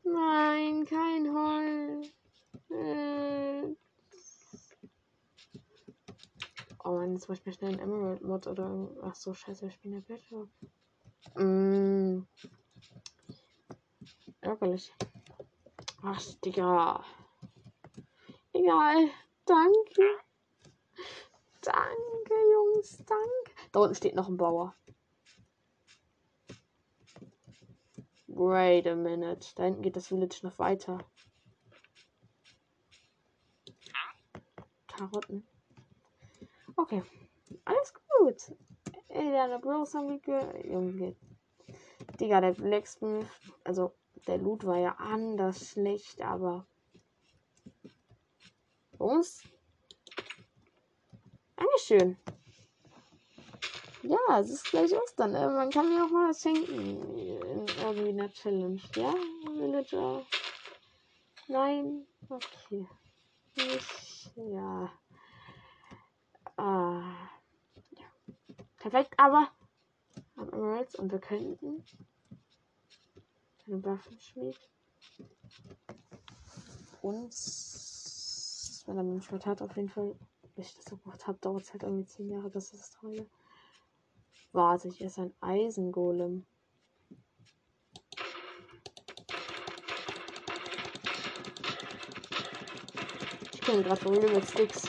Nein, 0.04 0.86
kein 0.86 1.34
Holz. 1.34 2.12
Äh. 2.70 3.74
Oh 6.84 6.92
Mann, 6.92 7.14
jetzt 7.14 7.28
muss 7.28 7.38
ich 7.38 7.44
mir 7.44 7.52
schnell 7.52 7.72
einen 7.72 7.80
Emerald 7.80 8.22
Mod 8.22 8.46
oder. 8.46 8.88
Ach 9.02 9.16
so, 9.16 9.34
scheiße, 9.34 9.66
ich 9.66 9.80
bin 9.80 9.90
der 9.90 10.00
Bachelor. 10.02 10.46
Mm. 11.34 12.22
Ärgerlich. 14.42 14.94
Ach, 16.04 16.22
Digga. 16.44 17.04
Egal. 18.52 19.10
Danke. 19.44 20.02
Danke, 21.62 22.34
Jungs. 22.52 22.98
Danke. 22.98 23.50
Da 23.72 23.80
unten 23.80 23.96
steht 23.96 24.14
noch 24.14 24.28
ein 24.28 24.36
Bauer. 24.36 24.76
Wait 28.38 28.86
a 28.86 28.94
minute. 28.94 29.54
Da 29.54 29.64
hinten 29.64 29.80
geht 29.80 29.96
das 29.96 30.08
Village 30.08 30.40
noch 30.42 30.58
weiter. 30.58 30.98
Karotten. 34.86 35.46
Okay. 36.76 37.02
Alles 37.64 37.94
gut. 37.94 38.54
Ey, 39.08 39.30
der 39.30 39.58
Bros 39.58 39.94
haben 39.94 40.10
wir 40.10 40.18
ge 40.18 40.70
Junge. 40.70 41.16
Digga, 42.20 42.42
der 42.42 42.52
Blacksmith. 42.52 43.26
Also, 43.64 43.94
der 44.26 44.36
Loot 44.36 44.66
war 44.66 44.78
ja 44.78 44.96
anders 44.98 45.70
schlecht, 45.70 46.20
aber. 46.20 46.66
Uns? 48.98 49.44
Dankeschön. 51.56 52.18
Ja, 54.08 54.40
es 54.40 54.50
ist 54.50 54.70
gleich 54.70 54.92
Ostern. 54.94 55.34
Äh, 55.34 55.48
man 55.48 55.70
kann 55.70 55.88
mir 55.88 56.04
auch 56.04 56.10
mal 56.10 56.30
was 56.30 56.40
schenken. 56.40 57.04
In 57.16 57.66
irgendwie 57.82 58.08
einer 58.08 58.32
Challenge. 58.32 58.80
Ja, 58.94 59.12
Villager? 59.52 60.24
Nein? 61.48 62.06
Okay. 62.28 62.86
Ich, 63.56 64.30
ja. 64.36 64.92
Ah. 66.56 67.28
ja. 67.90 68.06
Perfekt, 68.78 69.14
aber 69.18 69.48
Emeralds 70.36 70.94
und 70.96 71.10
wir 71.10 71.18
könnten 71.18 71.84
eine 73.66 73.84
Waffenschmied 73.84 74.58
uns 77.02 78.84
wenn 78.86 78.96
er 78.96 79.02
mich 79.02 79.30
hat 79.30 79.62
auf 79.62 79.76
jeden 79.76 79.88
Fall 79.88 80.14
bis 80.54 80.68
ich 80.68 80.74
das 80.76 80.84
so 80.86 80.96
gemacht 80.96 81.26
habe 81.26 81.38
dauert 81.38 81.62
es 81.62 81.72
halt 81.72 81.82
irgendwie 81.82 82.06
10 82.06 82.30
Jahre 82.30 82.50
das 82.50 82.72
ist 82.72 82.80
das 82.80 82.90
Treue 82.92 83.26
Warte, 84.56 84.88
ich 84.88 85.02
esse 85.02 85.20
ein 85.20 85.34
Eisengolem. 85.42 86.46
Ich 93.52 93.60
bin 93.60 93.82
gerade 93.82 94.00
von 94.00 94.14
mit 94.14 94.48
Sticks. 94.48 94.88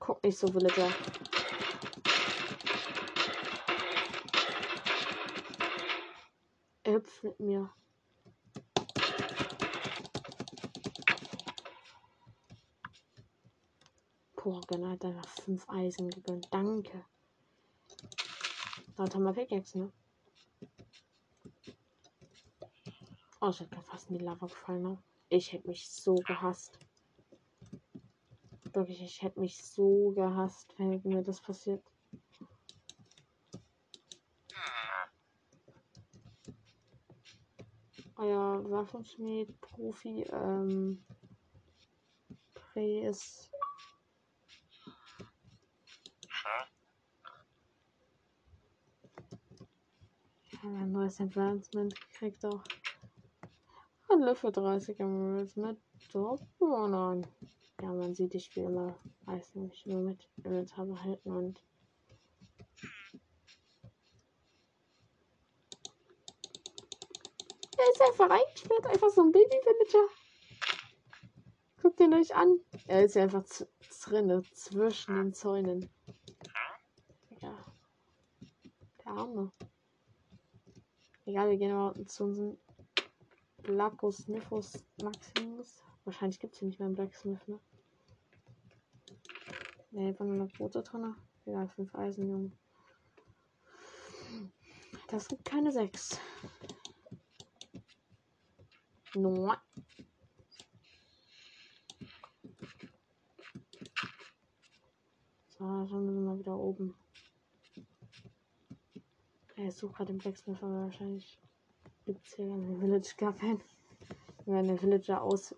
Guck 0.00 0.24
nicht 0.24 0.36
so, 0.36 0.48
Villager. 0.48 1.27
Mit 7.22 7.38
mir. 7.40 7.70
Porgen 14.34 14.88
hat 14.88 15.04
einfach 15.04 15.28
fünf 15.28 15.68
Eisen 15.68 16.10
gegönnt. 16.10 16.46
Danke. 16.50 17.04
Dort 18.96 19.14
haben 19.14 19.24
wir 19.24 19.32
Pickaxe, 19.32 19.78
ne? 19.78 19.92
Oh, 23.40 23.50
ich 23.50 23.60
hätte 23.60 23.80
fast 23.82 24.10
in 24.10 24.18
die 24.18 24.24
Lava 24.24 24.46
gefallen. 24.46 24.82
Ne? 24.82 24.98
Ich 25.28 25.52
hätte 25.52 25.68
mich 25.68 25.88
so 25.88 26.16
gehasst. 26.16 26.78
Wirklich, 28.72 29.02
ich 29.02 29.22
hätte 29.22 29.40
mich 29.40 29.62
so 29.62 30.10
gehasst, 30.10 30.74
wenn 30.78 31.00
mir 31.04 31.22
das 31.22 31.40
passiert. 31.40 31.82
Euer 38.18 38.68
Waffenschmied, 38.70 39.60
Profi, 39.60 40.24
ähm, 40.32 41.04
Prey 42.54 43.06
ist. 43.06 43.50
Ja, 50.62 50.70
ein 50.70 50.90
neues 50.90 51.20
Advancement 51.20 51.94
kriegt 52.12 52.44
auch 52.44 52.62
ein 54.08 54.20
Löffel 54.20 54.50
30 54.50 54.98
Emeralds 54.98 55.56
mit 55.56 55.78
Top-Bonern. 56.10 57.26
Ja, 57.80 57.92
man 57.92 58.14
sieht, 58.14 58.34
ich 58.34 58.46
spiele 58.46 58.66
immer, 58.66 58.96
nicht, 59.54 59.86
nur 59.86 60.02
mit 60.02 60.28
Inventar 60.38 60.86
behalten 60.86 61.30
und 61.30 61.62
Er 67.78 67.90
ist 67.92 68.02
einfach 68.02 68.28
eingesperrt, 68.28 68.86
einfach 68.86 69.10
so 69.10 69.22
ein 69.22 69.32
Baby-Villager. 69.32 70.08
Guckt 71.80 72.00
ihn 72.00 72.12
euch 72.12 72.34
an. 72.34 72.60
Er 72.88 73.04
ist 73.04 73.14
ja 73.14 73.22
einfach 73.22 73.44
drinne, 74.02 74.42
zwischen 74.52 75.14
den 75.14 75.32
Zäunen. 75.32 75.88
Ja. 77.40 77.56
Der 79.04 79.12
Arme. 79.12 79.52
Egal, 81.24 81.50
wir 81.50 81.56
gehen 81.56 81.72
mal 81.72 81.94
zu 82.06 82.24
unserem 82.24 82.58
Blackosmithus 83.62 84.84
Maximus. 85.02 85.84
Wahrscheinlich 86.04 86.40
gibt 86.40 86.54
es 86.54 86.58
hier 86.58 86.68
nicht 86.68 86.80
mehr 86.80 86.86
einen 86.86 86.96
Blacksmith, 86.96 87.46
ne? 87.46 87.60
Ne, 89.90 90.08
einfach 90.08 90.24
nur 90.24 90.36
noch 90.36 90.52
Brote 90.52 90.82
drin. 90.82 91.14
Egal, 91.44 91.68
fünf 91.68 91.94
Eisen, 91.94 92.28
Junge. 92.28 92.52
Das 95.08 95.28
gibt 95.28 95.44
keine 95.44 95.70
6. 95.70 96.18
No. 99.14 99.54
So, 105.48 105.64
dann 105.64 105.86
sind 105.88 106.14
wir 106.14 106.20
mal 106.20 106.38
wieder 106.38 106.56
oben. 106.56 106.94
Er 109.56 109.72
sucht 109.72 109.96
gerade 109.96 110.12
den 110.12 110.18
Blacksmith, 110.18 110.62
aber 110.62 110.82
wahrscheinlich 110.84 111.40
gibt 112.06 112.24
es 112.26 112.34
hier 112.34 112.44
einen 112.44 112.78
Village 112.78 113.14
gar 113.16 113.32
keinen. 113.34 113.60
Wenn 114.46 114.68
der 114.68 114.80
Villager 114.80 115.20
auswächst, 115.20 115.56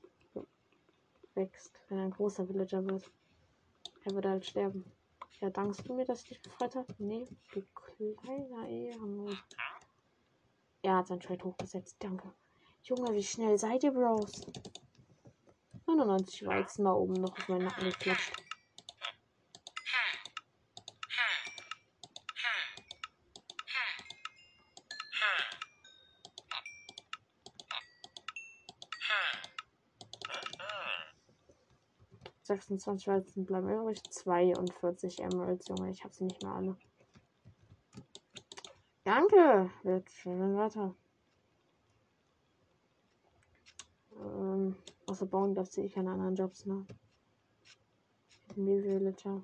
wenn 1.88 1.98
er 1.98 2.04
ein 2.04 2.10
großer 2.10 2.48
Villager 2.48 2.84
wird. 2.86 3.10
Er 4.04 4.14
würde 4.14 4.30
halt 4.30 4.46
sterben. 4.46 4.84
Ja, 5.40 5.50
dankst 5.50 5.86
du 5.86 5.94
mir, 5.94 6.04
dass 6.04 6.22
ich 6.22 6.28
dich 6.28 6.42
befreit 6.42 6.74
habe? 6.74 6.94
Nee, 6.98 7.26
du 7.52 7.62
kleiner 8.14 8.68
Ehrenmann. 8.68 9.38
Er 10.82 10.96
hat 10.96 11.08
sein 11.08 11.20
Trade 11.20 11.44
hochgesetzt, 11.44 11.96
danke. 11.98 12.32
Junge, 12.82 13.14
wie 13.14 13.22
schnell 13.22 13.58
seid 13.58 13.84
ihr, 13.84 13.92
Bros? 13.92 14.40
99 15.86 16.46
Weizen 16.46 16.84
mal 16.84 16.94
oben 16.94 17.14
noch 17.14 17.36
auf 17.36 17.48
meinen 17.48 17.64
Nacken 17.64 17.84
geklatscht. 17.84 18.32
26 32.50 33.06
Weizen 33.06 33.44
bleiben 33.44 33.68
übrig. 33.68 34.02
42 34.10 35.20
Emeralds, 35.20 35.68
Junge. 35.68 35.90
Ich 35.90 36.02
habe 36.02 36.14
sie 36.14 36.24
nicht 36.24 36.42
mehr 36.42 36.52
alle. 36.52 36.76
Danke. 39.04 39.70
Wird 39.84 40.10
schön 40.10 40.56
weiter. 40.56 40.94
Ähm, 44.16 44.76
außer 45.10 45.26
bauen 45.26 45.54
darf 45.54 45.68
sie 45.70 45.88
keine 45.88 46.12
anderen 46.12 46.36
Jobs, 46.36 46.66
ne? 46.66 46.86
New 48.54 48.82
Villager. 48.82 49.42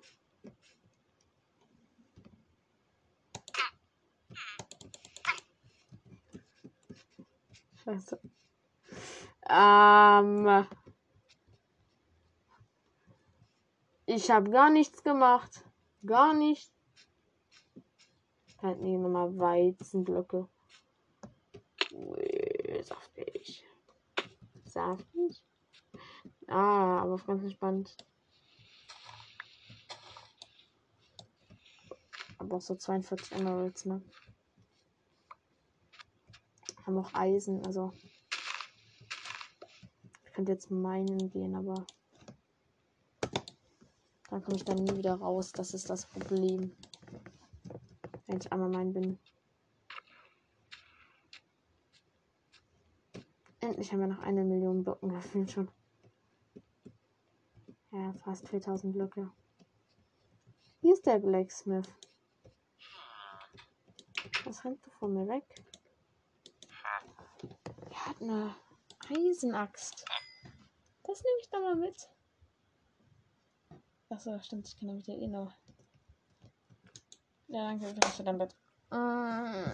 Scheiße. 7.85 8.21
Ähm. 9.49 10.67
Ich 14.07 14.31
habe 14.31 14.51
gar 14.51 14.71
nichts 14.71 15.03
gemacht. 15.03 15.65
Gar 16.05 16.33
nicht. 16.35 16.73
Halt 18.63 18.81
nee, 18.81 18.97
nochmal 18.97 19.37
Weizenblöcke. 19.37 20.49
Ui, 21.93 22.83
saftig. 22.83 23.65
Saftig. 24.65 25.43
Ah, 26.49 27.01
aber 27.01 27.17
ganz 27.19 27.43
entspannt. 27.43 27.97
Aber 32.39 32.57
auch 32.57 32.61
so 32.61 32.77
42 32.77 33.33
Emeralds, 33.33 33.85
ne? 33.87 34.01
Haben 36.85 36.99
auch 36.99 37.13
Eisen, 37.15 37.65
also. 37.67 37.93
Ich 40.25 40.33
könnte 40.33 40.53
jetzt 40.53 40.71
meinen 40.71 41.31
gehen, 41.31 41.57
aber. 41.57 41.85
Dann 44.31 44.45
komme 44.45 44.57
ich 44.57 44.65
dann 44.65 44.85
nie 44.85 44.97
wieder 44.97 45.15
raus. 45.15 45.51
Das 45.53 45.75
ist 45.75 45.91
das 45.91 46.07
Problem. 46.07 46.77
Wenn 48.27 48.39
ich 48.39 48.53
einmal 48.53 48.69
mein 48.69 48.93
bin. 48.93 49.19
Endlich 53.61 53.91
haben 53.93 54.01
wir 54.01 54.07
noch 54.07 54.21
eine 54.21 54.45
Million 54.45 54.85
Blocken 54.85 55.09
gefühlt 55.09 55.51
schon. 55.51 55.69
Ja, 57.97 58.13
fast 58.13 58.47
4000 58.51 58.93
Blöcke. 58.93 59.31
Hier 60.83 60.93
ist 60.93 61.07
der 61.07 61.19
Blacksmith. 61.19 61.89
Was 64.45 64.63
rennt 64.67 64.85
du 64.85 64.91
von 64.91 65.15
mir 65.15 65.27
weg? 65.27 65.65
Er 67.91 68.07
hat 68.07 68.21
eine 68.21 68.55
Eisenaxt. 69.09 70.05
Das 71.05 71.23
nehme 71.23 71.39
ich 71.41 71.49
doch 71.49 71.61
mal 71.61 71.75
mit. 71.75 71.97
Achso, 74.11 74.39
stimmt, 74.41 74.69
ich 74.69 74.79
kann 74.79 74.89
damit 74.89 75.07
ja 75.07 75.15
eh 75.15 75.29
noch. 75.29 75.55
Ja, 77.47 77.69
danke, 77.69 77.95
du 77.95 78.07
hast 78.07 78.21
dein 78.21 78.37
Bett. 78.37 78.55
Mm. 78.91 79.73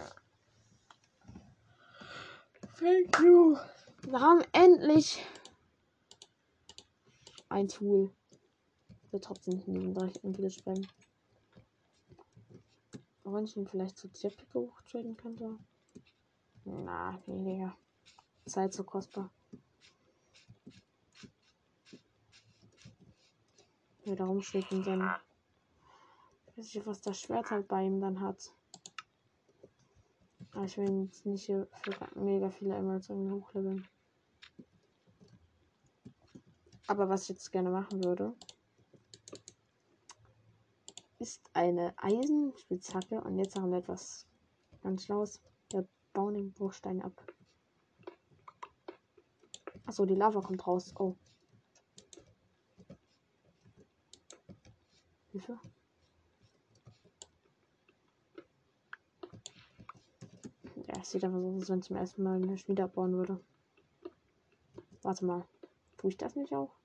Thank 2.78 3.18
you. 3.18 3.58
Wir 4.02 4.20
haben 4.20 4.44
endlich 4.52 5.26
ein 7.52 7.68
Tool. 7.68 8.10
Wir 9.10 9.20
trotzdem 9.20 9.54
nicht 9.54 9.68
nehmen, 9.68 9.94
da 9.94 10.06
ich 10.06 10.24
entweder 10.24 10.50
spammen. 10.50 10.86
Wenn 13.24 13.44
ich 13.44 13.56
ihn 13.56 13.66
vielleicht 13.66 13.98
zu 13.98 14.10
Zeppico 14.10 14.60
hochtraden 14.60 15.16
könnte. 15.16 15.58
Na, 16.64 17.22
nee, 17.26 17.44
Digga. 17.44 17.76
Zeit 18.46 18.72
so 18.72 18.84
kostbar. 18.84 19.30
Ja, 24.04 24.16
darum 24.16 24.40
steht 24.42 24.70
in 24.72 24.82
seinem. 24.82 25.10
Ich 26.46 26.58
weiß 26.58 26.74
nicht, 26.74 26.86
was 26.86 27.00
das 27.02 27.20
Schwert 27.20 27.50
halt 27.50 27.68
bei 27.68 27.84
ihm 27.84 28.00
dann 28.00 28.20
hat. 28.20 28.52
Aber 30.52 30.64
ich 30.64 30.76
will 30.76 31.04
jetzt 31.04 31.24
nicht 31.24 31.46
für 31.46 31.68
mega 32.14 32.50
viele 32.50 32.74
Emeralds 32.74 33.08
irgendwie 33.08 33.30
hochleveln. 33.30 33.88
Aber 36.92 37.08
was 37.08 37.22
ich 37.22 37.28
jetzt 37.30 37.50
gerne 37.50 37.70
machen 37.70 38.04
würde, 38.04 38.34
ist 41.18 41.40
eine 41.54 41.94
Eisenspitzhacke. 41.96 43.18
Und 43.22 43.38
jetzt 43.38 43.56
haben 43.56 43.70
wir 43.70 43.78
etwas 43.78 44.26
ganz 44.82 45.04
Schlaues. 45.04 45.40
Wir 45.70 45.88
bauen 46.12 46.34
den 46.34 46.52
Bruchstein 46.52 47.00
ab. 47.00 47.14
Achso, 49.86 50.04
die 50.04 50.16
Lava 50.16 50.42
kommt 50.42 50.66
raus. 50.66 50.92
Oh. 50.98 51.16
Hilfe. 55.30 55.58
Ja, 60.88 61.00
es 61.00 61.10
sieht 61.10 61.24
einfach 61.24 61.40
so 61.40 61.56
aus, 61.56 61.70
wenn 61.70 61.78
ich 61.78 61.84
zum 61.86 61.96
ersten 61.96 62.22
Mal 62.22 62.36
eine 62.36 62.58
Schmiede 62.58 62.84
abbauen 62.84 63.14
würde. 63.14 63.40
Warte 65.00 65.24
mal. 65.24 65.46
Tue 65.96 66.10
ich 66.10 66.18
das 66.18 66.36
nicht 66.36 66.52
auch? 66.52 66.81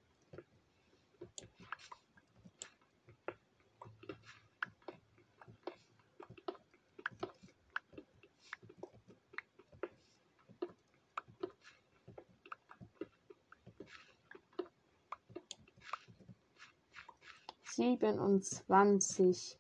Siebenundzwanzig 17.98 19.58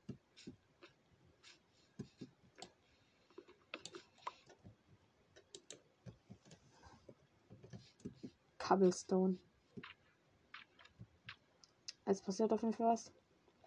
Cobblestone. 8.59 9.37
Es 12.05 12.21
passiert 12.21 12.53
auf 12.53 12.61
jeden 12.61 12.73
Fall 12.73 12.93
was. 12.93 13.11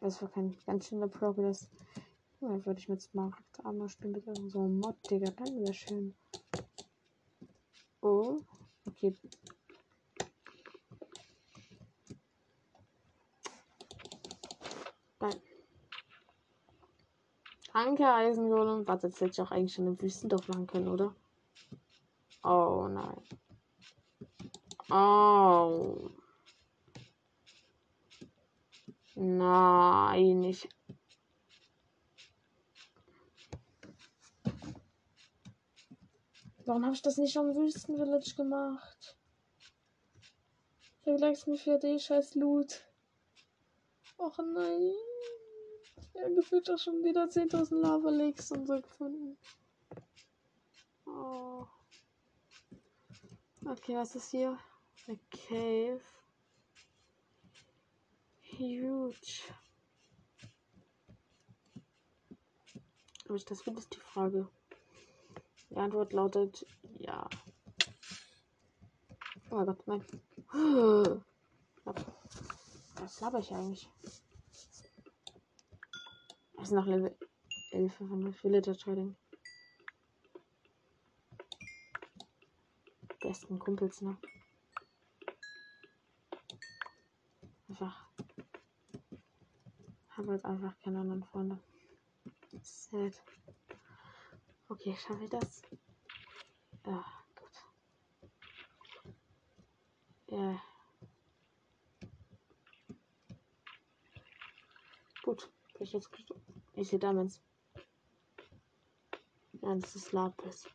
Es 0.00 0.22
war 0.22 0.30
kein 0.30 0.56
ganz 0.66 0.87
schöner 0.87 1.09
Progress. 1.09 1.68
Ja, 2.40 2.64
würde 2.64 2.80
ich 2.80 2.88
mit 2.88 3.02
Smaragd 3.02 3.64
Armor 3.64 3.88
spielen, 3.88 4.12
bitte. 4.12 4.33
So 4.48 4.61
ein 4.61 4.78
Mod, 4.78 4.96
Digga, 5.11 5.30
dann 5.30 5.61
wäre 5.61 5.74
schön. 5.74 6.14
Oh, 8.00 8.40
okay. 8.87 9.14
Danke, 17.72 18.06
Eisengolem. 18.06 18.87
Warte, 18.87 19.06
jetzt 19.06 19.20
hätte 19.20 19.30
ich 19.33 19.40
auch 19.40 19.50
eigentlich 19.50 19.74
schon 19.74 19.87
eine 19.87 20.00
Wüstendorf 20.00 20.48
machen 20.48 20.66
können, 20.66 20.88
oder? 20.88 21.14
Oh 22.42 22.88
nein. 22.90 23.22
Oh. 24.90 26.11
Nein, 29.14 30.42
ich. 30.44 30.68
Warum 36.64 36.85
habe 36.85 36.94
ich 36.94 37.02
das 37.02 37.18
nicht 37.18 37.37
am 37.37 37.54
Wüstenvillage 37.54 38.35
gemacht? 38.37 39.16
Vielleicht 41.02 41.46
mir 41.46 41.56
für 41.56 41.78
die 41.78 41.98
scheiß 41.98 42.35
Loot. 42.35 42.85
Och 44.18 44.38
nein. 44.38 44.92
Ja, 46.14 46.28
gefühlt 46.28 46.70
auch 46.70 46.78
schon 46.78 47.04
wieder 47.04 47.24
10.000 47.24 47.76
Lava 47.76 48.10
Lakes 48.10 48.50
und 48.52 48.66
so 48.66 48.80
gefunden. 48.80 49.36
Oh. 51.06 51.66
Okay, 53.64 53.96
was 53.96 54.14
ist 54.14 54.30
hier? 54.30 54.58
A 55.08 55.14
cave. 55.30 56.00
Huge. 58.58 59.42
Aber 63.26 63.36
ich 63.36 63.44
das 63.44 63.64
will, 63.64 63.78
ist 63.78 63.94
die 63.94 64.00
Frage. 64.00 64.48
Die 65.70 65.76
Antwort 65.76 66.12
lautet 66.12 66.66
ja. 66.98 67.28
Oh 69.50 69.56
mein 69.56 69.66
Gott, 69.66 69.86
nein. 69.86 70.04
Was 72.96 73.20
laber 73.20 73.38
ich 73.38 73.52
eigentlich? 73.52 73.88
Das 76.60 76.68
ist 76.68 76.74
noch 76.74 76.84
Level 76.84 77.16
11 77.70 77.94
von 77.94 78.34
Villager 78.34 78.76
Trading. 78.76 79.16
Besten 83.18 83.58
Kumpels, 83.58 84.02
ne? 84.02 84.18
Einfach. 87.66 88.10
Habe 90.10 90.32
halt 90.32 90.44
einfach 90.44 90.78
keine 90.80 91.00
anderen 91.00 91.24
Freunde. 91.24 91.58
Sad. 92.60 93.14
Okay, 94.68 94.94
schaffe 94.98 95.24
ich 95.24 95.30
das? 95.30 95.62
Ja, 96.84 97.02
gut. 97.36 99.08
Ja. 100.26 100.62
Gut, 105.22 105.50
ich 105.78 105.94
jetzt 105.94 106.10
ich 106.74 106.88
sehe 106.88 106.98
Diamonds. 106.98 107.40
Nein, 109.61 109.80
das 109.80 109.96
ist 109.96 110.12
Lapis. 110.12 110.68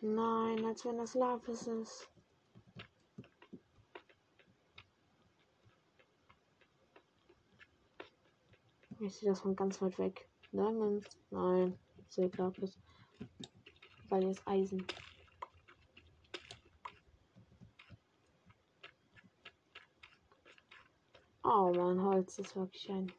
Nein, 0.00 0.64
als 0.64 0.84
wenn 0.84 0.98
das 0.98 1.14
Lapis 1.14 1.66
ist. 1.66 2.08
Ich 9.00 9.14
sehe 9.14 9.30
das 9.30 9.40
von 9.40 9.54
ganz 9.54 9.80
weit 9.80 9.98
weg. 9.98 10.28
Diamonds? 10.52 11.06
Nein, 11.30 11.78
ich 11.98 12.12
sehe 12.12 12.30
Lapis. 12.36 12.78
Weil 14.08 14.22
hier 14.22 14.30
ist 14.30 14.46
Eisen. 14.46 14.86
Oh 21.42 21.72
mein 21.74 22.02
Holz 22.02 22.38
ist 22.38 22.56
wirklich 22.56 22.90
ein 22.90 23.12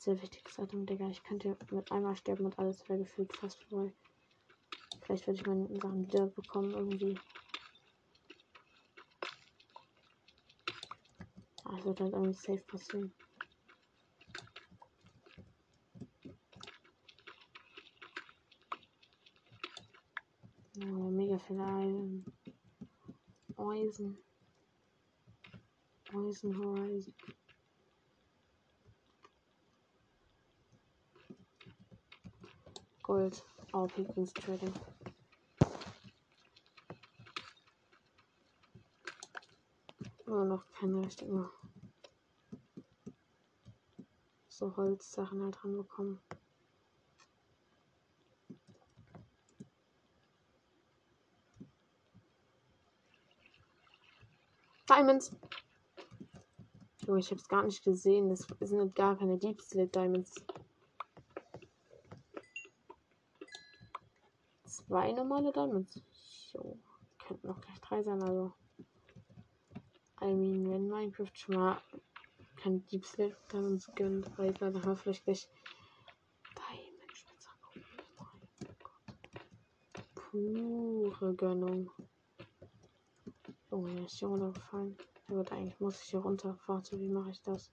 sehr 0.00 0.20
wichtiges 0.22 0.56
Item, 0.56 0.86
Digga. 0.86 1.08
Ich 1.08 1.22
könnte 1.22 1.58
mit 1.70 1.92
einmal 1.92 2.16
sterben 2.16 2.46
und 2.46 2.58
alles 2.58 2.88
wäre 2.88 3.00
gefühlt 3.00 3.36
fast 3.36 3.62
vorbei. 3.64 3.92
Vielleicht 5.02 5.26
werde 5.26 5.38
ich 5.38 5.46
meine 5.46 5.68
Sachen 5.78 6.06
wieder 6.06 6.26
bekommen 6.26 6.72
irgendwie. 6.72 7.18
Ah, 11.64 11.76
es 11.78 11.84
wird 11.84 12.00
halt 12.00 12.14
irgendwie 12.14 12.32
safe 12.32 12.64
passieren. 12.66 13.12
Oh, 20.82 21.10
mega 21.10 21.38
viele 21.38 21.62
Eisen. 21.62 22.24
Eisen. 23.58 24.18
Eisen 26.14 26.58
Horizon. 26.58 27.14
Gold. 33.10 33.42
Oh, 33.72 33.88
Pickens 33.88 34.32
Trading. 34.32 34.72
Immer 40.26 40.44
noch 40.44 40.64
keine 40.78 41.04
richtigen 41.04 41.50
so 44.48 44.76
Holzsachen 44.76 45.42
halt 45.42 45.56
dran 45.60 45.76
bekommen. 45.76 46.20
Diamonds. 54.88 55.32
Junge, 57.08 57.18
ich 57.18 57.30
hab's 57.32 57.48
gar 57.48 57.64
nicht 57.64 57.82
gesehen. 57.82 58.28
Das 58.28 58.46
sind 58.60 58.94
gar 58.94 59.18
keine 59.18 59.36
Deep 59.36 59.60
Slate 59.60 59.88
Diamonds. 59.88 60.32
Zwei 64.90 65.12
normale 65.12 65.52
Diamonds. 65.52 66.02
So, 66.50 66.76
könnten 67.24 67.46
noch 67.46 67.60
gleich 67.60 67.80
drei 67.80 68.02
sein, 68.02 68.20
also. 68.24 68.52
I 70.20 70.34
mean, 70.34 70.68
wenn 70.68 70.88
Minecraft 70.88 71.30
schon 71.32 71.54
mal 71.54 71.80
kein 72.56 72.84
Deep 72.86 73.04
Slate 73.06 73.36
Diamonds 73.52 73.88
gönnt, 73.94 74.36
weil 74.36 74.52
dann 74.54 74.74
haben 74.74 74.86
wir 74.86 74.96
vielleicht 74.96 75.24
gleich 75.24 75.48
Diamond 76.56 77.16
Spitzhacke. 77.16 77.80
Pure 80.16 81.34
Gönnung. 81.36 81.90
Oh, 83.70 83.82
mir 83.82 84.06
ist 84.06 84.18
hier 84.18 84.28
runtergefallen. 84.28 84.96
Ja 85.28 85.36
gut, 85.36 85.52
eigentlich 85.52 85.78
muss 85.78 86.02
ich 86.02 86.10
hier 86.10 86.20
runterfahren. 86.20 86.82
Wie 87.00 87.08
mache 87.08 87.30
ich 87.30 87.40
das? 87.42 87.70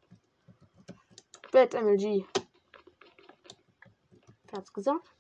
Bad 1.52 1.74
MLG. 1.74 2.26
Wer 4.44 4.58
hat's 4.60 4.72
gesagt? 4.72 5.17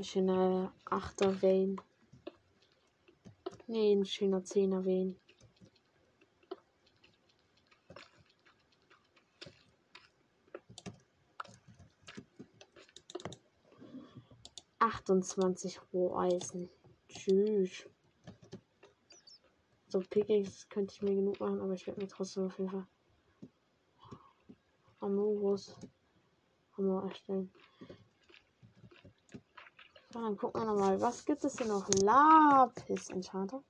Ein 0.00 0.04
schöner 0.04 0.72
8er 0.86 1.42
Vein. 1.42 1.78
Nee, 3.66 3.92
ein 3.92 4.06
schöner 4.06 4.38
10er 4.38 4.82
Vein. 4.82 5.14
Achtundzwanzig 14.78 15.78
Roheisen. 15.92 16.70
Tschüss. 17.06 17.84
So 19.88 20.00
Pickaxe 20.00 20.66
könnte 20.70 20.94
ich 20.94 21.02
mir 21.02 21.14
genug 21.14 21.38
machen, 21.40 21.60
aber 21.60 21.74
ich 21.74 21.86
werde 21.86 22.00
mir 22.00 22.08
trotzdem 22.08 22.46
auf 22.46 22.58
jeden 22.58 22.70
Fall 22.70 22.86
Amoros 25.00 25.76
Hammer 26.78 27.02
erstellen. 27.02 27.52
So, 30.12 30.20
dann 30.20 30.36
gucken 30.36 30.62
wir 30.62 30.66
nochmal. 30.66 31.00
Was 31.00 31.24
gibt 31.24 31.44
es 31.44 31.56
hier 31.56 31.66
noch? 31.66 31.88
Lapis 32.02 33.10
Enchanter. 33.10 33.62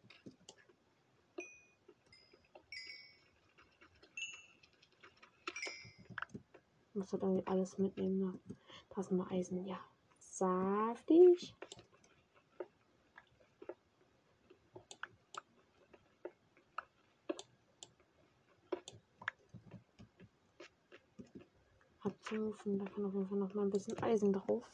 Muss 6.95 7.12
halt 7.12 7.22
irgendwie 7.22 7.47
alles 7.47 7.76
mitnehmen. 7.76 8.20
Ne? 8.20 8.41
Da 8.88 9.03
ist 9.03 9.12
mal 9.12 9.26
Eisen. 9.30 9.66
Ja. 9.66 9.78
Saftig. 10.18 11.55
Und 22.64 22.78
da 22.78 22.84
kann 22.84 23.05
auf 23.05 23.14
jeden 23.14 23.28
Fall 23.28 23.38
noch 23.38 23.55
mal 23.55 23.62
ein 23.62 23.70
bisschen 23.70 24.01
Eisen 24.03 24.32
drauf. 24.32 24.64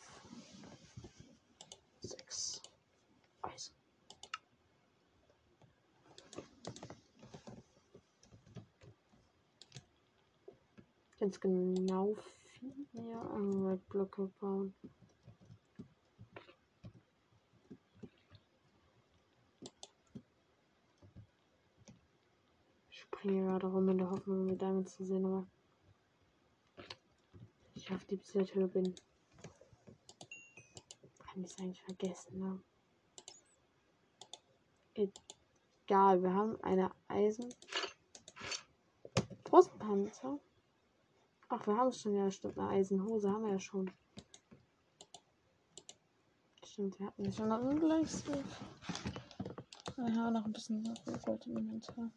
Ganz 11.26 11.40
genau 11.40 12.14
viel 12.44 12.86
mehr 12.92 13.80
Blöcke 13.88 14.30
bauen. 14.38 14.72
Ich 22.88 23.00
springe 23.00 23.42
gerade 23.42 23.66
rum 23.66 23.88
in 23.88 23.98
der 23.98 24.08
Hoffnung, 24.08 24.46
mit 24.46 24.62
damit 24.62 24.88
zu 24.88 25.04
sehen, 25.04 25.26
aber 25.26 25.48
ich 27.74 27.90
auf 27.90 28.04
die 28.04 28.20
Höhe 28.54 28.68
bin. 28.68 28.94
Kann 31.18 31.42
ich 31.42 31.50
es 31.50 31.58
eigentlich 31.58 31.82
vergessen, 31.82 32.38
ne? 32.38 32.60
Egal, 34.94 36.22
wir 36.22 36.32
haben 36.32 36.60
eine 36.62 36.92
Eisen. 37.08 37.52
Brustpanzer. 39.42 40.38
Ach, 41.48 41.64
wir 41.64 41.76
haben 41.76 41.92
schon 41.92 42.16
ja, 42.16 42.28
stimmt, 42.28 42.58
eine 42.58 42.70
Eisenhose 42.70 43.30
haben 43.30 43.44
wir 43.44 43.52
ja 43.52 43.58
schon. 43.58 43.88
Stimmt, 46.64 46.98
wir 46.98 47.06
hatten 47.06 47.24
ja 47.24 47.30
schon 47.30 47.52
einen 47.52 47.68
Ungleichsweg. 47.68 48.44
Aha, 49.96 50.30
noch 50.30 50.44
ein 50.44 50.52
bisschen 50.52 50.82
Gold 51.24 51.46
im 51.46 51.56
Inventar. 51.56 52.10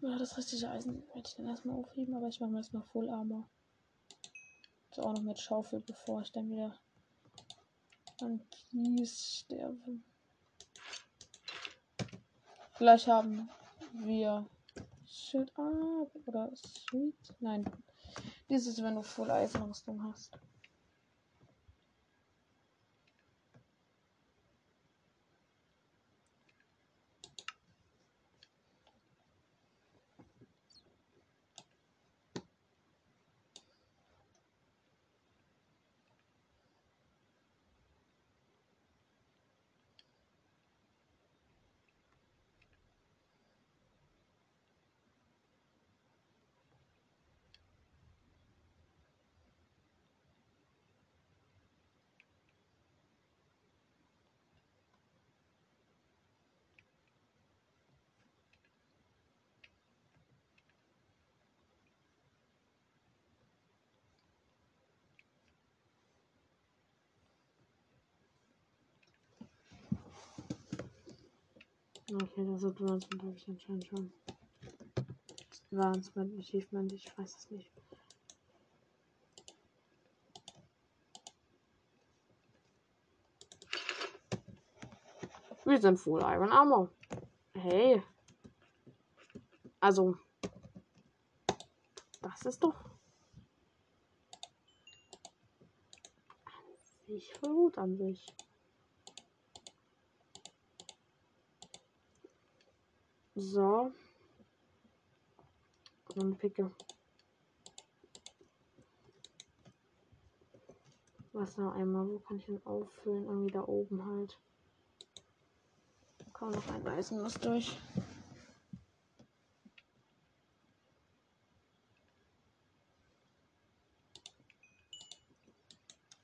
Ja, 0.00 0.18
das 0.18 0.38
richtige 0.38 0.70
Eisen 0.70 1.02
werde 1.08 1.22
ich 1.26 1.34
dann 1.34 1.46
erstmal 1.46 1.76
aufheben, 1.76 2.14
aber 2.14 2.28
ich 2.28 2.38
mache 2.38 2.50
mir 2.50 2.58
erstmal 2.58 2.82
Full 2.84 3.10
Armor. 3.10 3.48
So 4.92 5.02
auch 5.02 5.14
noch 5.14 5.22
mit 5.22 5.40
Schaufel, 5.40 5.80
bevor 5.80 6.22
ich 6.22 6.30
dann 6.30 6.48
wieder 6.48 6.78
an 8.20 8.40
Kies 8.50 9.40
sterbe. 9.40 10.00
Vielleicht 12.74 13.08
haben 13.08 13.50
wir 14.04 14.46
Shit 15.18 15.50
up 15.56 16.14
oder 16.26 16.50
Sweet. 16.54 17.34
Nein. 17.40 17.64
Dieses, 18.50 18.82
wenn 18.82 18.96
du 18.96 19.02
Full 19.02 19.30
Eisenrüstung 19.30 20.02
hast. 20.04 20.38
Okay, 72.08 72.46
das 72.46 72.62
Advancement 72.62 73.22
habe 73.22 73.34
ich 73.36 73.48
anscheinend 73.48 73.86
schon. 73.88 74.12
Advancement, 75.72 76.38
Achievement, 76.38 76.92
ich 76.92 77.18
weiß 77.18 77.36
es 77.36 77.50
nicht. 77.50 77.72
Wir 85.64 85.80
sind 85.80 85.98
Full 85.98 86.20
Iron 86.20 86.52
Armor. 86.52 86.88
Hey. 87.54 88.00
Also. 89.80 90.16
Das 92.22 92.42
ist 92.42 92.62
doch. 92.62 92.84
An 96.44 97.08
sich 97.08 97.34
voll 97.34 97.52
gut 97.52 97.78
an 97.78 97.96
sich. 97.96 98.24
So. 103.38 103.92
Und 106.14 106.38
picke. 106.38 106.70
Wasser 111.34 111.74
einmal. 111.74 112.08
Wo 112.08 112.18
kann 112.20 112.38
ich 112.38 112.48
ihn 112.48 112.62
auffüllen? 112.64 113.26
Irgendwie 113.26 113.52
da 113.52 113.60
oben 113.60 114.06
halt. 114.06 114.38
Kaum 116.32 116.50
noch 116.50 116.66
ein 116.68 116.88
Eisen 116.88 117.20
muss 117.20 117.34
durch. 117.34 117.76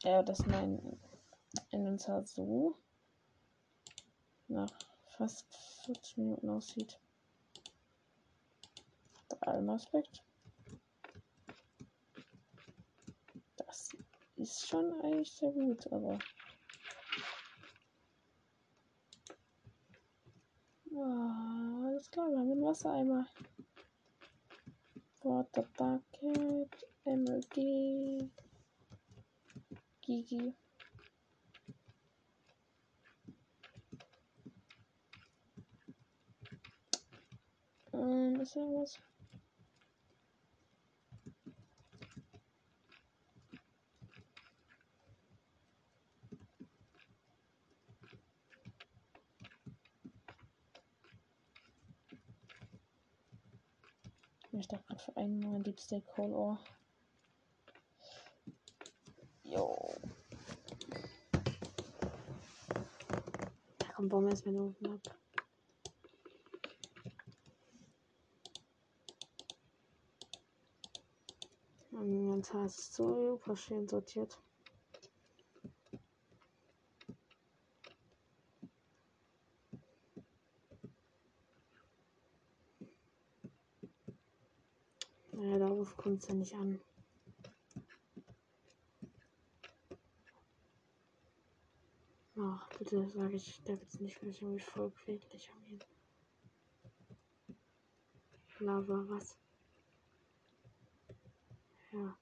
Ja, 0.03 0.23
dass 0.23 0.47
mein 0.47 0.99
Inventar 1.71 2.25
so 2.25 2.75
nach 4.49 4.71
fast 5.17 5.47
40 5.85 6.17
Minuten 6.17 6.49
aussieht. 6.49 6.99
Allem 9.43 9.71
Aspekt. 9.71 10.23
Das 13.57 13.97
ist 14.37 14.69
schon 14.69 15.01
eigentlich 15.01 15.33
sehr 15.33 15.51
gut, 15.53 15.87
aber. 15.93 16.19
Oh, 20.93 21.87
alles 21.87 22.11
klar, 22.11 22.31
wir 22.31 22.39
haben 22.39 22.53
einen 22.53 22.65
Wassereimer. 22.65 23.27
Water 25.23 25.67
Bucket, 25.77 26.87
MLG, 27.05 28.31
Gigi. 30.03 30.55
Ähm, 37.93 38.41
ist 38.41 38.57
da 38.57 38.61
was? 38.61 38.99
Ich 54.55 54.69
einen 55.23 55.41
Moment 55.41 55.67
Deep 55.67 55.79
Steak 55.79 56.05
Cold 56.07 56.33
Ore. 56.35 56.59
Jo. 59.45 59.95
Da 63.79 63.93
kommt 63.95 64.13
wir 64.13 64.31
erstmal 64.31 64.55
den 64.55 64.63
Ofen 64.63 64.93
ab. 64.93 65.17
Mein 71.91 72.13
Inventar 72.13 72.67
ist 72.67 72.95
so 72.95 73.39
schön 73.55 73.87
sortiert. 73.87 74.41
Naja, 85.43 85.59
es 86.23 86.29
ja 86.29 86.35
nicht 86.35 86.55
an. 86.55 86.81
Ach, 92.39 92.69
bitte 92.79 93.09
sage 93.11 93.37
ich, 93.37 93.63
der 93.65 93.79
wird 93.79 94.01
nicht 94.01 94.17
für 94.19 94.27
mich 94.27 94.41
irgendwie 94.41 94.61
voll 94.61 94.91
quäklich 94.93 95.51
angehen. 95.53 95.83
Lava, 98.61 99.05
was? 99.09 99.37
Ja. 101.93 102.17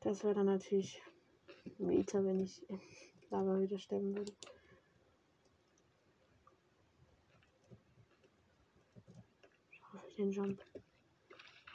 Das 0.00 0.22
wäre 0.22 0.34
dann 0.34 0.46
natürlich 0.46 1.02
Meter, 1.78 2.24
wenn 2.24 2.40
ich 2.40 2.64
Lava 3.30 3.60
wieder 3.60 3.78
sterben 3.78 4.16
würde. 4.16 4.32
Schaffe 9.70 10.06
ich 10.07 10.07
den 10.18 10.32
Jump. 10.32 10.60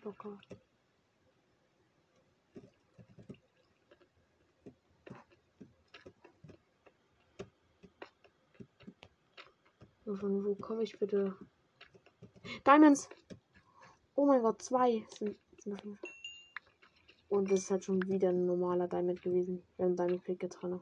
Locker. 0.04 0.38
Von 10.04 10.44
wo 10.44 10.56
komme 10.56 10.84
ich 10.84 11.00
bitte? 11.00 11.36
Diamonds! 12.68 13.10
Oh 14.16 14.26
mein 14.26 14.42
Gott, 14.42 14.62
zwei 14.62 15.06
sind. 15.18 15.38
Und 17.30 17.50
das 17.50 17.62
ist 17.62 17.72
halt 17.72 17.86
schon 17.86 18.06
wieder 18.08 18.30
ein 18.30 18.46
normaler 18.46 18.88
Diamond 18.88 19.22
gewesen. 19.22 19.64
Wir 19.78 19.86
haben 19.86 19.96
Diamond 19.96 20.24
Pick 20.26 20.48
dran. 20.50 20.82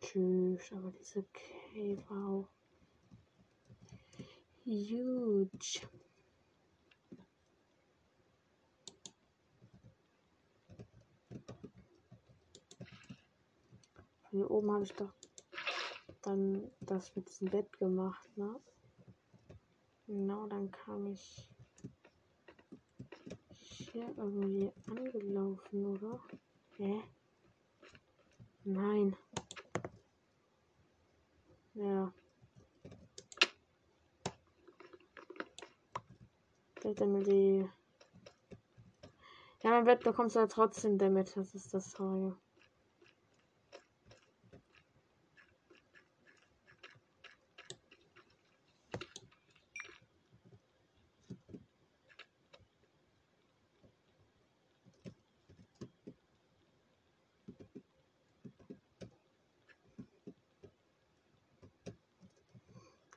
Tschüss, 0.00 0.72
aber 0.72 0.92
diese 0.92 1.24
war 2.08 2.28
auch 2.28 2.61
huge. 4.64 5.80
Hier 14.30 14.50
oben 14.50 14.70
habe 14.72 14.84
ich 14.84 14.92
doch 14.94 15.12
dann 16.22 16.70
das 16.80 17.14
mit 17.14 17.28
diesem 17.28 17.50
Bett 17.50 17.70
gemacht, 17.78 18.36
ne? 18.36 18.58
Genau, 20.06 20.46
dann 20.46 20.70
kam 20.70 21.06
ich 21.06 21.48
hier 23.92 24.08
irgendwie 24.16 24.72
angelaufen, 24.88 25.86
oder? 25.86 26.20
Hä? 26.76 27.02
Nein. 28.64 29.16
Ja. 31.74 32.12
Die. 36.84 37.68
Ja, 39.62 39.70
mein 39.70 39.84
Bett 39.84 40.02
bekommst 40.02 40.36
du 40.36 40.40
ja 40.40 40.46
trotzdem 40.46 40.98
damit. 40.98 41.36
Das 41.36 41.54
ist 41.54 41.72
das 41.72 41.92
Traurige. 41.92 42.36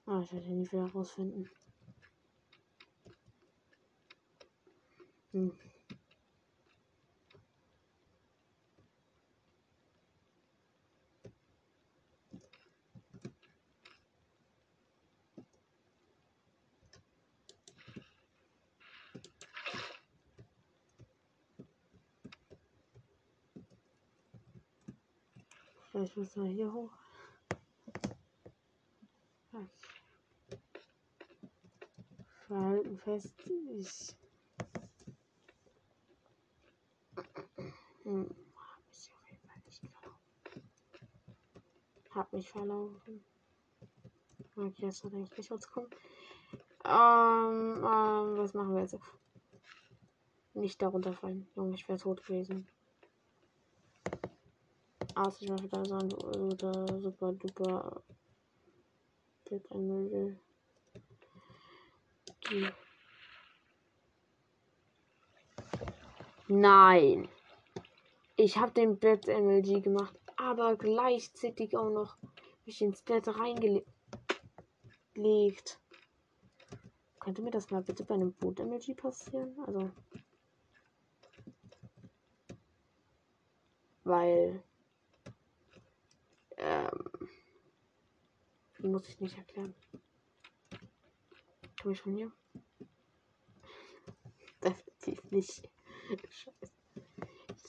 Ah, 0.07 0.22
ich 0.22 0.32
werde 0.32 0.45
ihn 0.45 0.59
nie 0.59 0.72
wieder 0.72 0.86
rausfinden. 0.91 1.49
Hm. 5.36 5.52
Vielleicht 25.92 26.16
müssen 26.16 26.44
wir 26.46 26.50
hier 26.50 26.72
hoch. 26.72 26.92
Verhalten 32.48 32.98
fest. 33.00 33.34
Ich 33.78 34.16
Hm, 38.06 38.30
hab 38.56 38.80
ich 38.91 39.12
auf 39.12 39.32
jeden 39.32 39.47
Fall 39.47 39.62
nicht 39.66 39.82
verlaufen. 39.82 40.70
Hab 42.12 42.34
mich 42.34 42.49
verlaufen. 42.49 43.26
Okay, 44.56 44.86
jetzt 44.86 45.03
hat 45.03 45.14
eigentlich 45.14 45.38
nicht 45.38 45.51
rauskommen. 45.51 45.89
Ähm, 46.86 47.78
ähm, 47.78 48.38
was 48.38 48.53
machen 48.53 48.76
wir 48.76 48.82
jetzt? 48.82 48.95
Nicht 50.53 50.80
darunter 50.82 51.14
fallen. 51.14 51.47
Junge, 51.56 51.74
ich 51.74 51.88
wäre 51.88 51.97
tot 51.97 52.24
gewesen. 52.24 52.68
Außer 55.16 55.41
ich 55.41 55.49
mache 55.49 55.68
da 55.68 55.84
so 55.84 55.95
ein 55.95 57.01
super, 57.01 57.34
duper 57.34 58.03
Big 59.49 59.64
Emerald. 59.72 60.38
Nein. 66.47 67.28
Ich 68.38 68.58
habe 68.58 68.72
den 68.74 69.00
Bett 69.00 69.28
MLG 69.28 69.82
gemacht, 69.82 70.14
aber 70.36 70.76
gleichzeitig 70.76 71.78
auch 71.78 71.90
noch 71.90 72.18
mich 72.66 72.82
ins 72.82 73.02
Bett 73.02 73.30
reingelegt. 73.30 73.88
Könnte 77.20 77.42
mir 77.42 77.52
das 77.52 77.72
mal 77.72 77.82
bitte 77.82 78.04
bei 78.04 78.16
einem 78.16 78.34
Boot 78.34 78.60
MLG 78.60 78.94
passieren? 78.98 79.58
Also. 79.66 79.90
Weil. 84.04 84.62
Ähm. 86.58 87.30
Muss 88.80 89.08
ich 89.08 89.20
nicht 89.22 89.38
erklären. 89.38 89.74
Komme 91.82 91.94
ich 91.94 92.02
von 92.02 92.16
hier? 92.16 92.32
Definitiv 94.62 95.32
nicht. 95.32 95.70
Scheiße 96.30 96.64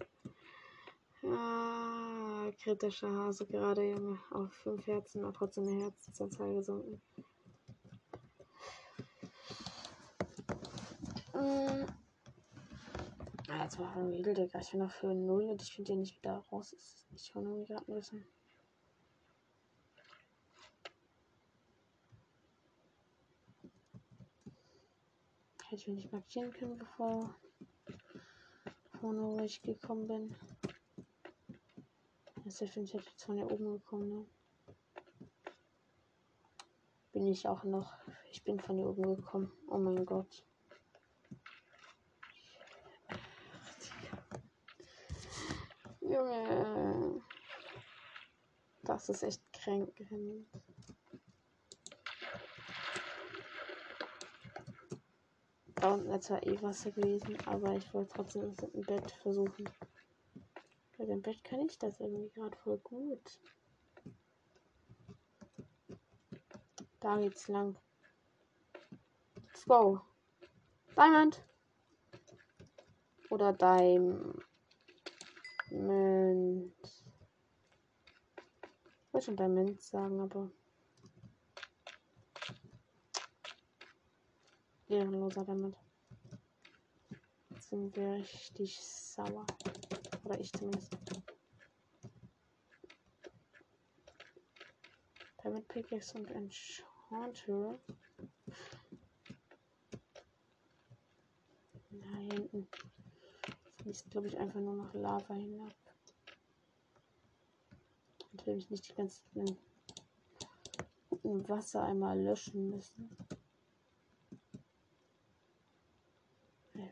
Ah, 1.25 2.51
kritischer 2.59 3.11
Hase 3.13 3.45
gerade, 3.47 3.83
Junge. 3.91 4.19
Auf 4.31 4.51
5 4.63 4.87
Herzen, 4.87 5.23
aber 5.25 5.35
trotzdem 5.35 5.69
eine 5.69 5.83
Herzensanzahl 5.83 6.55
gesunken. 6.55 7.03
Mm. 11.35 11.87
Ah, 13.49 13.65
jetzt 13.65 13.79
war 13.79 13.95
irgendwie 13.95 14.23
Digga. 14.23 14.59
Ich 14.59 14.71
bin 14.71 14.81
noch 14.81 14.91
für 14.91 15.13
0 15.13 15.51
und 15.51 15.61
ich 15.61 15.75
finde 15.75 15.93
den 15.93 16.01
nicht 16.01 16.17
wieder 16.17 16.43
raus. 16.51 16.75
Nicht 17.11 17.27
schon 17.27 17.45
irgendwie 17.45 17.75
gerade 17.75 17.93
ein 17.93 17.95
Hätte 25.73 25.81
ich 25.81 25.89
mich 25.89 26.05
nicht 26.05 26.13
markieren 26.13 26.53
können, 26.53 26.77
bevor 26.77 27.35
vorne 29.01 29.23
wo 29.23 29.41
ich 29.41 29.63
gekommen 29.63 30.07
bin. 30.07 30.37
Das 32.45 32.59
finde 32.59 32.83
ich 32.83 32.93
jetzt 32.93 33.25
von 33.25 33.37
hier 33.37 33.51
oben 33.51 33.73
gekommen, 33.73 34.09
ne? 34.11 34.27
Bin 37.13 37.27
ich 37.27 37.49
auch 37.49 37.65
noch. 37.65 37.95
Ich 38.31 38.45
bin 38.45 38.61
von 38.61 38.77
hier 38.77 38.87
oben 38.87 39.17
gekommen. 39.17 39.51
Oh 39.67 39.79
mein 39.79 40.05
Gott. 40.05 40.45
Junge. 46.03 47.23
Das 48.83 49.09
ist 49.09 49.23
echt 49.23 49.41
kränkend. 49.55 50.47
Unten 55.83 56.13
ist 56.13 56.25
zwar 56.25 56.47
eh 56.47 56.63
Wasser 56.63 56.93
gewesen, 56.93 57.37
aber 57.47 57.75
ich 57.75 57.93
wollte 57.93 58.15
trotzdem 58.15 58.55
das 58.55 58.69
im 58.69 58.83
Bett 58.83 59.11
versuchen. 59.23 59.69
Bei 60.97 61.05
dem 61.05 61.21
Bett 61.21 61.43
kann 61.43 61.67
ich 61.67 61.77
das 61.77 61.99
irgendwie 61.99 62.31
gerade 62.31 62.57
voll 62.59 62.79
gut. 62.79 63.41
Da 67.01 67.19
geht's 67.19 67.49
lang. 67.49 67.77
Let's 69.35 69.65
go. 69.65 70.01
Diamond. 70.97 71.43
Oder 73.31 73.53
Diamond. 73.53 74.45
Ich 75.69 75.79
wollte 79.13 79.25
schon 79.25 79.37
Diamond 79.37 79.81
sagen, 79.81 80.21
aber. 80.21 80.49
Ehrenloser 84.93 85.45
damit. 85.45 85.77
Jetzt 87.51 87.71
sind 87.71 87.97
wir 87.97 88.13
richtig 88.13 88.81
sauer. 88.81 89.47
Oder 90.25 90.39
ich 90.39 90.53
zumindest. 90.53 90.97
Damit 95.43 95.67
Pickaxe 95.69 96.19
und 96.19 96.31
Enchanter. 96.31 97.81
Da 101.91 102.17
hinten 102.17 102.69
fließt, 103.83 104.11
glaube 104.11 104.29
ich, 104.29 104.39
einfach 104.39 104.61
nur 104.61 104.75
noch 104.75 104.95
Lava 104.95 105.35
hinab. 105.35 105.75
Und 108.33 108.47
will 108.47 108.57
ich 108.57 108.71
nicht 108.71 108.89
die 108.89 108.95
ganzen 108.95 109.59
Wasser 111.49 111.83
einmal 111.83 112.21
löschen 112.21 112.71
müssen. 112.71 113.17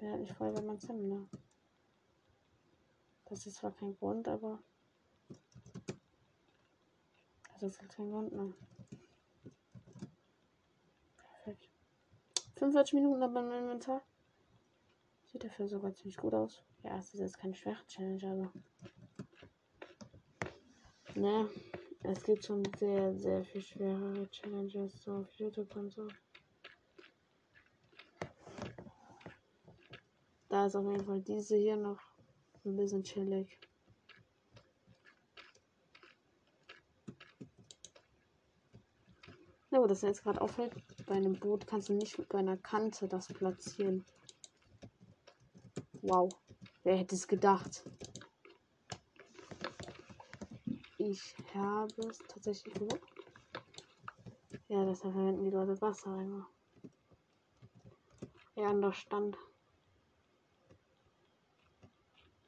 Ich 0.00 0.06
werde 0.06 0.20
nicht 0.20 0.32
voll 0.32 0.50
bei 0.50 0.62
meinem 0.62 0.80
Zimmer. 0.80 1.02
Ne? 1.02 1.28
Das 3.26 3.46
ist 3.46 3.56
zwar 3.56 3.70
kein 3.70 3.94
Grund, 3.98 4.26
aber. 4.28 4.58
Das 7.60 7.72
ist 7.72 7.80
halt 7.82 7.92
kein 7.92 8.10
Grund, 8.10 8.32
ne? 8.32 8.54
Perfekt. 11.18 11.68
45 12.56 12.94
Minuten 12.94 13.22
aber 13.22 13.40
im 13.40 13.52
Inventar. 13.52 14.00
Sieht 15.26 15.44
dafür 15.44 15.68
sogar 15.68 15.92
ziemlich 15.92 16.16
gut 16.16 16.32
aus. 16.32 16.62
Ja, 16.82 16.96
es 16.96 17.12
ist 17.12 17.20
jetzt 17.20 17.38
keine 17.38 17.54
schwere 17.54 17.86
Challenge, 17.86 18.26
aber. 18.26 18.52
Ne, 21.14 21.50
es 22.04 22.22
gibt 22.22 22.46
schon 22.46 22.62
sehr, 22.78 23.14
sehr 23.18 23.44
viel 23.44 23.60
schwerere 23.60 24.30
Challenges 24.30 25.02
so 25.02 25.16
auf 25.16 25.30
YouTube 25.34 25.76
und 25.76 25.90
so. 25.90 26.08
Da 30.50 30.66
ist 30.66 30.74
auf 30.74 30.84
jeden 30.84 31.06
Fall 31.06 31.20
diese 31.20 31.56
hier 31.56 31.76
noch 31.76 32.00
ein 32.64 32.76
bisschen 32.76 33.04
chillig. 33.04 33.56
Ja, 39.70 39.80
wo 39.80 39.86
das 39.86 40.02
jetzt 40.02 40.24
gerade 40.24 40.40
auffällt, 40.40 40.74
bei 41.06 41.14
einem 41.14 41.38
Boot 41.38 41.68
kannst 41.68 41.88
du 41.88 41.92
nicht 41.92 42.18
mit 42.18 42.34
einer 42.34 42.56
Kante 42.56 43.06
das 43.06 43.28
platzieren. 43.28 44.04
Wow, 46.02 46.28
wer 46.82 46.96
hätte 46.96 47.14
es 47.14 47.28
gedacht? 47.28 47.84
Ich 50.98 51.36
habe 51.54 52.08
es 52.08 52.18
tatsächlich 52.26 52.74
gewusst. 52.74 53.04
Ja, 54.66 54.84
deshalb 54.84 55.14
verwenden 55.14 55.44
die 55.44 55.50
Leute 55.50 55.80
Wasser 55.80 56.20
immer. 56.20 56.48
Ja, 58.56 58.70
an 58.70 58.82
der 58.82 58.92
Stand. 58.92 59.38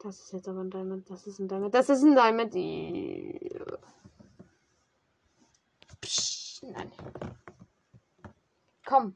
Das 0.02 0.20
ist 0.20 0.32
jetzt 0.32 0.48
aber 0.48 0.62
ein 0.62 0.70
Diamond. 0.70 1.08
Das 1.08 1.28
ist 1.28 1.38
ein 1.38 1.46
Diamond. 1.46 1.72
Das 1.72 1.88
ist 1.88 2.02
ein 2.02 2.16
Diamond. 2.16 2.52
Psch, 6.00 6.62
nein. 6.64 6.90
Komm. 8.84 9.14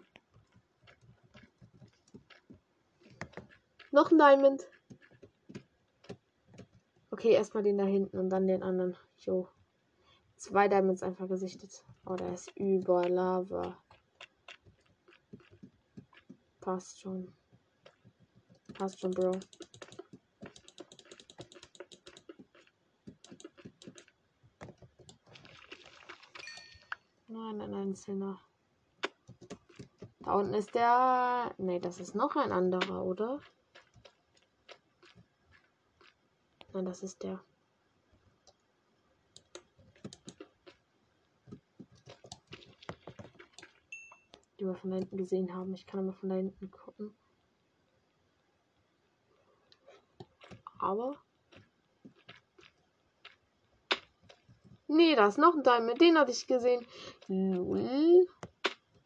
Noch 3.91 4.13
ein 4.13 4.19
Diamond. 4.19 4.63
Okay, 7.11 7.33
erstmal 7.33 7.65
den 7.65 7.79
da 7.79 7.85
hinten 7.85 8.19
und 8.19 8.31
dann 8.31 8.47
den 8.47 8.63
anderen. 8.63 8.97
Jo. 9.19 9.49
Zwei 10.37 10.69
Diamonds 10.69 11.03
einfach 11.03 11.27
gesichtet. 11.27 11.83
Oh, 12.05 12.15
der 12.15 12.33
ist 12.33 12.57
über 12.57 13.09
Lava. 13.09 13.77
Passt 16.61 17.01
schon. 17.01 17.35
Passt 18.75 19.01
schon, 19.01 19.11
Bro. 19.11 19.33
Nein, 27.57 27.71
nein, 27.71 27.95
Sinner. 27.95 28.39
Da 30.21 30.35
unten 30.35 30.53
ist 30.53 30.75
der. 30.75 31.55
Ne, 31.57 31.81
das 31.81 32.01
ist 32.01 32.15
noch 32.15 32.37
ein 32.37 32.53
anderer, 32.53 33.03
oder? 33.03 33.41
Nein, 36.75 36.85
das 36.85 37.03
ist 37.03 37.23
der. 37.23 37.43
Die 44.61 44.67
wir 44.67 44.75
von 44.75 44.91
da 44.91 44.97
hinten 44.97 45.17
gesehen 45.17 45.55
haben. 45.55 45.73
Ich 45.73 45.87
kann 45.87 46.05
mal 46.05 46.13
von 46.13 46.29
da 46.29 46.35
hinten 46.35 46.71
gucken. 46.71 47.17
Aber. 50.79 51.26
Nee, 54.97 55.15
da 55.15 55.27
ist 55.27 55.37
noch 55.37 55.55
ein 55.55 55.63
Diamond. 55.63 56.01
Den 56.01 56.19
hatte 56.19 56.31
ich 56.31 56.47
gesehen. 56.47 56.87
Lul. 57.29 58.27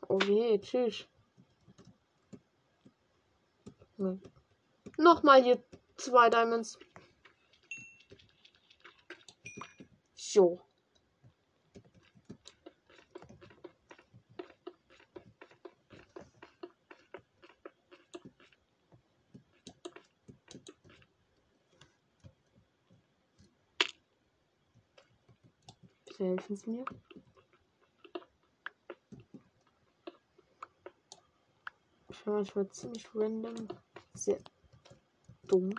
Okay, 0.07 0.61
tschüss. 0.61 1.09
Nochmal 4.97 5.43
hier 5.43 5.61
zwei 5.97 6.30
Diamonds. 6.30 6.78
So. 10.14 10.61
Bitte 26.20 26.30
helfen 26.41 26.57
Sie 26.57 26.70
mir. 26.70 26.84
Ich 32.09 32.26
war 32.26 32.34
manchmal 32.34 32.68
ziemlich 32.70 33.07
random. 33.14 33.68
Sehr 34.14 34.38
dumm. 35.47 35.74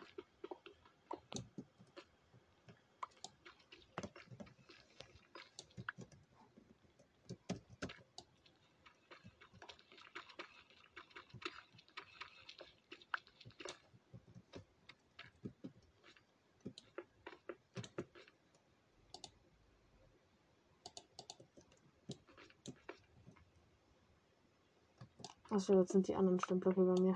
Achso, 25.61 25.79
jetzt 25.79 25.91
sind 25.91 26.07
die 26.07 26.15
anderen 26.15 26.39
Steinblöcke 26.39 26.81
bei 26.81 26.99
mir. 26.99 27.15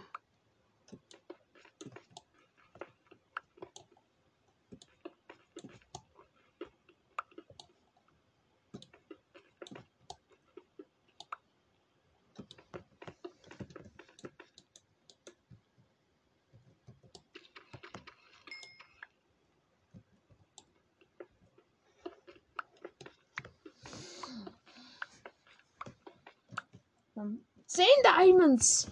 Ähm, 27.15 27.43
Zehn 27.65 27.85
Diamonds! 28.55 28.87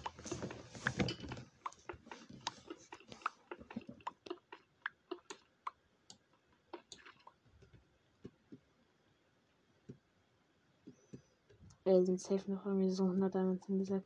Äh, 11.86 12.02
sind 12.02 12.20
safe 12.20 12.50
noch 12.50 12.64
irgendwie 12.66 12.90
so 12.90 13.04
100 13.04 13.34
Diamonds 13.34 13.68
in 13.68 13.78
dieser. 13.78 14.02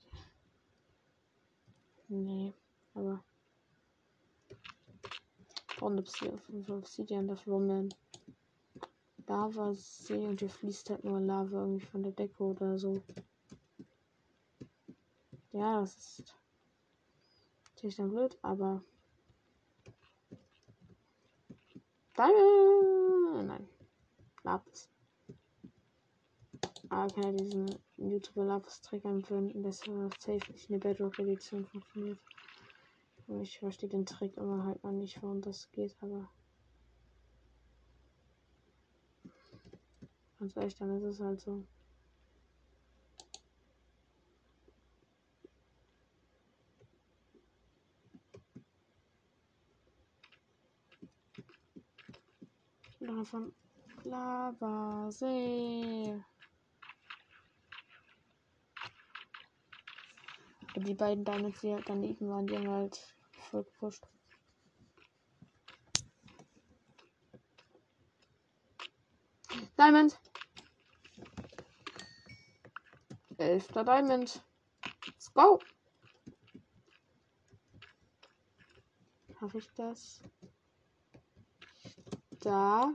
Nee, 2.08 2.54
aber. 2.94 3.24
Und 5.80 5.98
Obsidian, 6.70 7.28
das 7.28 7.46
Woman. 7.46 7.88
Lava 9.26 9.74
See 9.74 10.26
und 10.26 10.40
hier 10.40 10.48
fließt 10.48 10.88
halt 10.88 11.04
nur 11.04 11.20
Lava 11.20 11.60
irgendwie 11.60 11.84
von 11.84 12.02
der 12.02 12.12
Decke 12.12 12.42
oder 12.42 12.78
so. 12.78 13.02
Ja, 15.58 15.80
das 15.80 16.20
ist 16.20 16.36
natürlich 17.70 17.96
dann 17.96 18.10
blöd, 18.10 18.38
aber. 18.42 18.80
Dann, 22.14 23.44
nein. 23.44 23.68
Lapis. 24.44 24.88
Aber 26.90 27.12
kann 27.12 27.24
ja 27.24 27.32
diesen 27.32 27.66
YouTuber 27.96 28.44
Lapis 28.44 28.82
Trick 28.82 29.04
anwenden, 29.04 29.64
dass 29.64 29.84
er 29.88 30.08
safe 30.20 30.52
nicht 30.52 30.70
in 30.70 30.78
der 30.78 30.88
Bedrock 30.88 31.18
Edition 31.18 31.66
funktioniert. 31.66 32.20
Ich 33.42 33.58
verstehe 33.58 33.88
den 33.88 34.06
Trick 34.06 34.36
immer 34.36 34.64
halt 34.64 34.84
noch 34.84 34.92
nicht, 34.92 35.20
warum 35.24 35.40
das 35.40 35.72
geht, 35.72 35.96
aber. 36.00 36.30
Ganz 40.38 40.56
ehrlich, 40.56 40.76
dann 40.76 40.96
ist 40.96 41.02
es 41.02 41.18
halt 41.18 41.40
so. 41.40 41.66
Lava, 53.18 53.50
Lava, 54.04 55.10
See. 55.10 56.14
Die 60.76 60.94
beiden 60.94 61.24
Diamonds, 61.24 61.60
die 61.60 61.72
halt 61.72 61.88
daneben 61.88 62.28
waren, 62.28 62.46
die 62.46 62.56
haben 62.56 62.70
halt 62.70 63.16
voll 63.50 63.64
gepusht. 63.64 64.06
Diamond. 69.76 70.20
Elfter 73.38 73.82
Diamond. 73.82 74.44
Let's 75.06 75.34
go. 75.34 75.58
Habe 79.40 79.58
ich 79.58 79.68
das? 79.74 80.22
Da. 82.40 82.94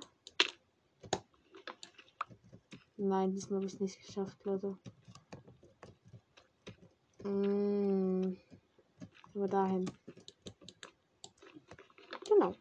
Nein, 2.97 3.31
diesmal 3.31 3.57
habe 3.57 3.65
ich 3.65 3.73
es 3.73 3.79
nicht 3.79 3.99
geschafft, 3.99 4.37
Leute. 4.45 4.77
Mm, 7.23 8.35
über 9.33 9.47
dahin. 9.47 9.89
Genau. 12.29 12.53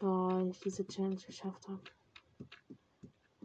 Oh, 0.00 0.36
wenn 0.38 0.50
ich 0.50 0.60
diese 0.60 0.86
Challenge 0.86 1.16
geschafft 1.16 1.66
habe. 1.68 1.80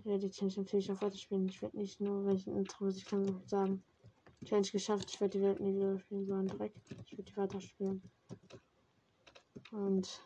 Ja, 0.04 0.18
die 0.18 0.30
Challenge 0.30 0.56
natürlich 0.58 0.92
auf 0.92 1.02
weiterspielen. 1.02 1.48
Ich 1.48 1.62
werde 1.62 1.78
nicht 1.78 2.02
nur, 2.02 2.26
wenn 2.26 2.36
ich 2.36 2.48
ein 2.48 2.58
Intro 2.58 2.90
kann, 3.10 3.42
sagen. 3.46 3.84
Challenge 4.48 4.72
geschafft, 4.72 5.12
ich 5.12 5.20
werde 5.20 5.38
die 5.38 5.44
Welt 5.44 5.60
nie 5.60 5.76
wieder 5.76 6.00
spielen, 6.00 6.26
sondern 6.26 6.48
direkt. 6.48 6.78
Ich 7.06 7.18
werde 7.18 7.24
die 7.24 7.36
weiterspielen. 7.36 8.02
Und 9.72 10.22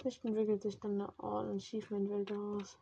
vielleicht 0.00 0.24
entwickelt 0.24 0.62
sich 0.62 0.80
dann 0.80 0.92
eine 0.92 1.18
Ort- 1.18 1.50
und 1.50 1.56
Achievement-Welt 1.56 2.30
daraus. 2.30 2.78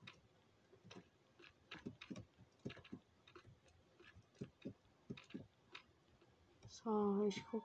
So, 6.68 7.26
ich 7.26 7.44
guck. 7.50 7.64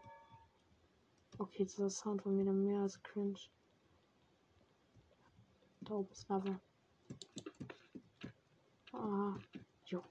Okay, 1.38 1.68
das 1.78 1.97
Sound 1.99 2.26
mir 2.26 2.45
dann 2.45 2.64
mehr 2.64 2.82
als 2.82 3.01
cringe. 3.03 3.38
Da 5.82 5.93
oben 5.93 6.12
ist 6.12 6.28
Lava. 6.28 6.59
Ah, 8.93 9.36
jo. 9.86 10.03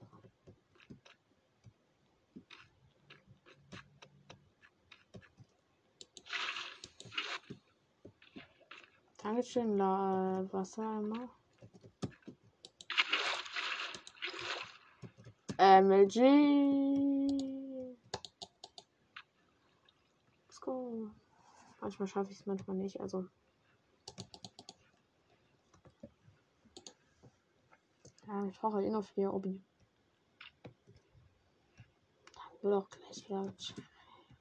Dankeschön, 9.23 9.77
La 9.77 10.43
Wassereimer. 10.51 11.29
MLG. 15.59 16.17
Let's 20.47 20.59
go. 20.59 21.11
Manchmal 21.81 22.07
schaffe 22.07 22.31
ich 22.31 22.39
es, 22.39 22.47
manchmal 22.47 22.77
nicht. 22.77 22.99
Also. 22.99 23.27
Ja, 28.25 28.45
ich 28.47 28.59
brauche 28.59 28.83
eh 28.83 28.89
noch 28.89 29.05
vier 29.05 29.31
Obi. 29.31 29.61
Dann 32.33 32.63
wird 32.63 32.73
auch 32.73 32.89
gleich 32.89 33.23
wieder 33.25 33.53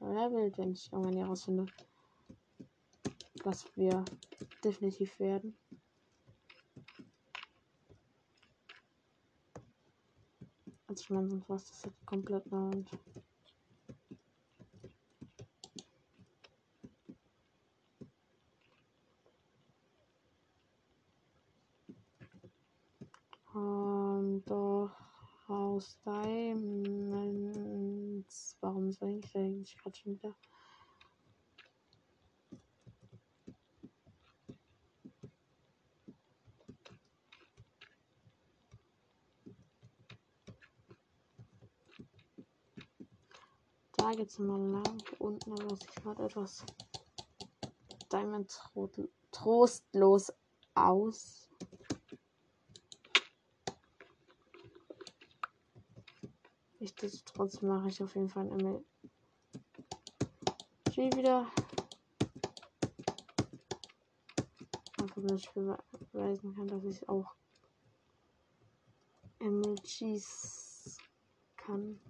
Level, 0.00 0.56
wenn 0.56 0.72
ich 0.72 0.90
irgendwann 0.90 1.18
herausfinde, 1.18 1.66
was 3.44 3.64
wir 3.76 4.04
definitiv 4.62 5.18
werden. 5.18 5.56
Als 10.86 11.00
ich 11.02 11.10
meine, 11.10 11.28
sonst 11.28 11.48
das 11.48 11.84
halt 11.84 11.94
komplett 12.06 12.50
neu 12.50 12.70
und 12.70 12.90
Und 23.52 24.44
doch 24.44 24.92
aus 25.48 25.98
Diamonds. 26.04 27.46
Warum 28.60 28.92
soll 28.92 29.18
ich 29.24 29.34
eigentlich 29.36 29.76
gerade 29.76 29.96
schon 29.96 30.12
wieder? 30.12 30.36
Da 44.10 44.16
geht's 44.16 44.40
mal 44.40 44.58
lang 44.58 45.00
unten, 45.20 45.52
aber 45.52 45.76
sieht 45.76 45.94
gerade 45.94 46.24
etwas 46.24 46.64
Diamond 48.10 48.50
trostlos 49.30 50.32
aus. 50.74 51.48
Nichtsdestotrotz 56.80 57.62
mache 57.62 57.86
ich 57.86 58.02
auf 58.02 58.16
jeden 58.16 58.28
Fall 58.28 58.50
ein 58.50 58.56
MLG 58.56 58.82
wieder. 61.14 61.48
Einfach 65.00 65.22
ich 65.36 65.50
beweisen 66.10 66.56
kann, 66.56 66.66
dass 66.66 66.82
ich 66.82 67.08
auch 67.08 67.36
MLGs 69.38 70.98
kann. 71.56 72.00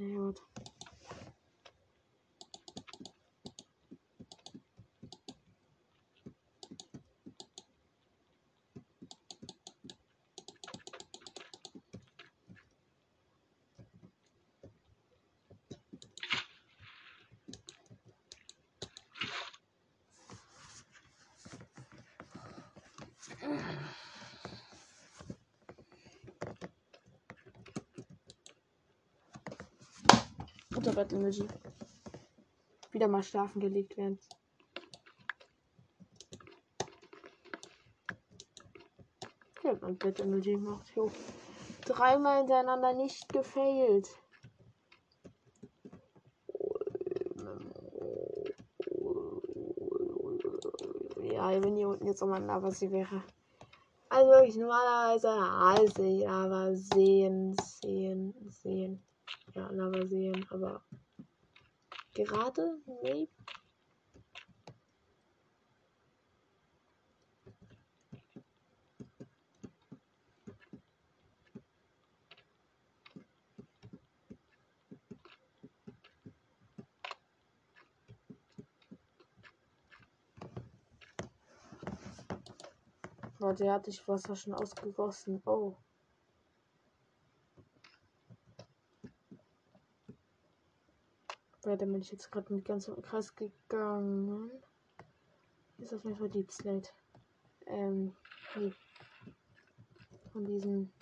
Na 0.00 0.06
ja, 0.06 0.14
gut. 0.14 0.40
Guter 30.90 31.02
Battle 31.04 31.18
Emoji. 31.18 31.48
Wieder 32.90 33.06
mal 33.06 33.22
schlafen 33.22 33.60
gelegt 33.60 33.96
werden. 33.96 34.18
Ich 39.56 39.64
hab 39.64 39.82
mein 39.82 39.96
Battle 39.96 40.24
Emoji 40.24 40.54
gemacht. 40.54 40.90
Jo. 40.96 41.08
Dreimal 41.84 42.38
hintereinander 42.38 42.92
nicht 42.94 43.32
gefailt. 43.32 44.08
Ja, 51.22 51.62
wenn 51.62 51.76
hier 51.76 51.88
unten 51.88 52.06
jetzt 52.08 52.20
nochmal 52.20 52.42
ein 52.50 52.70
sie 52.72 52.90
wäre. 52.90 53.22
Also 54.08 54.28
wirklich 54.28 54.56
normalerweise 54.56 55.30
also 55.30 56.26
aber 56.26 56.74
sehen, 56.74 57.54
sehen, 57.54 57.56
sehen. 57.82 57.99
Ja, 59.80 59.86
Lava 59.86 60.06
sehen, 60.06 60.46
aber 60.50 60.82
gerade, 62.12 62.82
nee. 63.02 63.28
Leute, 83.38 83.64
der 83.64 83.72
hat 83.72 83.86
sich 83.86 84.06
Wasser 84.06 84.36
schon 84.36 84.52
ausgegossen. 84.52 85.40
Oh. 85.46 85.74
Weil 91.70 91.78
da 91.78 91.86
bin 91.86 92.00
ich 92.00 92.10
jetzt 92.10 92.32
gerade 92.32 92.52
mit 92.52 92.64
ganz 92.64 92.88
im 92.88 93.00
Kreis 93.00 93.32
gegangen. 93.36 94.50
Ist 95.78 95.94
auf 95.94 96.02
jeden 96.02 96.16
Fall 96.16 96.28
Deep 96.28 96.50
Slate. 96.50 96.90
Ähm, 97.66 98.16
nee. 98.56 98.72
Von 100.32 100.44
diesen. 100.44 100.92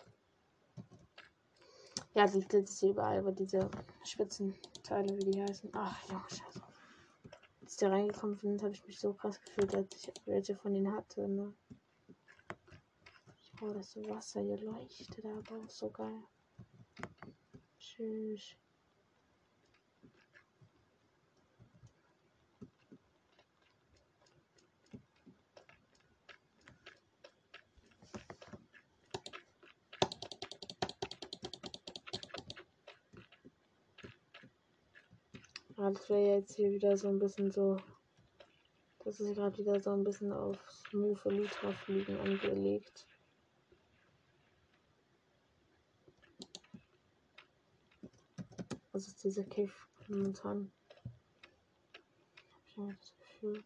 Ja, 2.12 2.26
die 2.26 2.44
ist 2.54 2.82
überall, 2.82 3.20
aber 3.20 3.32
diese 3.32 3.70
Spitzenteile, 4.04 5.16
wie 5.16 5.30
die 5.30 5.42
heißen. 5.42 5.70
Ach 5.72 6.06
ja, 6.10 6.22
scheiße. 6.28 6.60
Als 7.62 7.72
ich 7.72 7.76
da 7.78 7.88
reingekommen 7.88 8.36
bin, 8.36 8.60
habe 8.60 8.72
ich 8.74 8.86
mich 8.86 9.00
so 9.00 9.14
krass 9.14 9.40
gefühlt, 9.40 9.74
als 9.74 9.88
ich 9.96 10.12
welche 10.26 10.54
von 10.54 10.74
denen 10.74 10.92
hatte. 10.92 11.26
Ne? 11.26 11.54
Oh, 13.62 13.72
das 13.72 13.96
Wasser 13.96 14.42
hier 14.42 14.58
leuchtet 14.58 15.24
aber 15.24 15.64
auch 15.64 15.70
so 15.70 15.88
geil. 15.88 16.24
Tschüss. 17.78 18.54
Das 35.78 36.10
wäre 36.10 36.38
jetzt 36.38 36.56
hier 36.56 36.72
wieder 36.72 36.96
so 36.96 37.08
ein 37.08 37.20
bisschen 37.20 37.52
so. 37.52 37.76
Das 39.04 39.20
ist 39.20 39.36
gerade 39.36 39.56
wieder 39.58 39.78
so 39.78 39.90
ein 39.90 40.02
bisschen 40.02 40.32
auf 40.32 40.58
Smooth 40.68 41.24
Ultra 41.24 41.70
Fliegen 41.70 42.18
angelegt. 42.18 43.06
Was 48.90 49.06
ist 49.06 49.22
diese 49.22 49.44
Cave 49.44 49.72
momentan? 50.08 50.72
habe 52.78 52.96
das 53.00 53.14
Gefühl. 53.18 53.64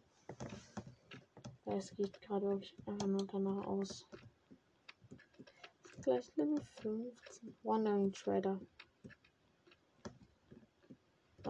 Es 1.65 1.95
geht 1.95 2.21
gerade 2.21 2.45
wirklich 2.47 2.75
einfach 2.85 3.07
nur 3.07 3.25
danach 3.25 3.65
aus. 3.65 4.05
Gleich 6.03 6.35
Level 6.35 6.61
15. 6.81 7.55
Wandering 7.63 8.11
Trader. 8.11 8.59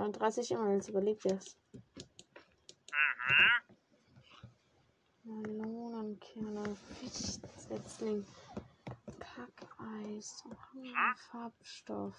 39 0.04 0.52
immer, 0.52 0.74
jetzt 0.74 0.90
überlegt 0.90 1.24
ihr 1.24 1.36
es. 1.36 1.58
Melonenkerne, 5.24 6.76
Fichtsetzling, 7.00 8.26
Kackeis, 9.18 10.44
Farbstoff. 11.32 12.16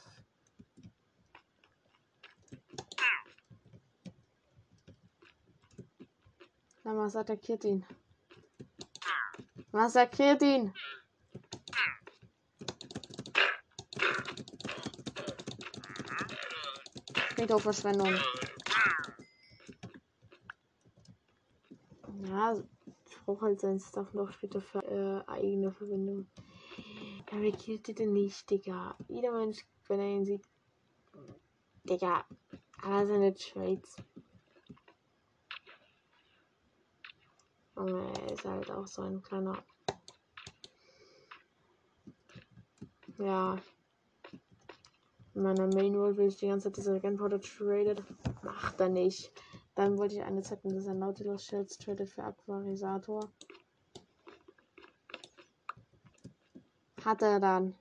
Na, 6.85 6.97
was 6.97 7.17
attackiert 7.17 7.65
ihn? 7.65 7.85
Massakriert 9.73 10.43
ihn! 10.43 10.73
Friedhofverschwendung. 17.45 18.09
Ja, 22.27 22.57
ich 23.07 23.19
brauche 23.27 23.45
halt 23.45 23.61
sein 23.61 23.79
Stuff 23.79 24.15
noch 24.15 24.33
später 24.33 24.63
für 24.63 24.83
äh, 24.83 25.31
eigene 25.31 25.71
Verwendung. 25.71 26.27
Er 27.31 27.53
killt 27.53 27.99
den 27.99 28.15
nicht, 28.15 28.49
Digga. 28.49 28.97
Jeder 29.09 29.33
Mensch, 29.33 29.59
wenn 29.89 30.01
er 30.01 30.07
ihn 30.07 30.25
sieht. 30.25 30.49
Digga. 31.83 32.25
Aber 32.81 33.07
seine 33.07 33.35
Trades. 33.35 33.97
Und 37.75 37.89
er 37.89 38.33
ist 38.33 38.45
halt 38.47 38.71
auch 38.71 38.87
so 38.87 39.03
ein 39.03 39.21
kleiner. 39.21 39.63
Ja. 43.19 43.59
In 45.35 45.43
meiner 45.43 45.67
Main 45.67 45.95
World 45.99 46.17
will 46.17 46.29
ich 46.29 46.37
die 46.37 46.47
ganze 46.47 46.69
Zeit 46.69 46.77
diese 46.77 47.01
Gunpowder 47.01 47.41
traded. 47.41 48.03
Macht 48.43 48.81
er 48.81 48.89
nicht. 48.89 49.33
Dann 49.75 49.99
wollte 49.99 50.15
ich 50.15 50.23
eine 50.23 50.43
Zeit 50.43 50.65
mit 50.65 50.75
dieser 50.75 50.95
Nautilus 50.95 51.45
Shells 51.45 51.77
traded 51.77 52.09
für 52.09 52.23
Aquarisator. 52.23 53.33
Hat 57.05 57.23
er 57.23 57.41
dann. 57.41 57.75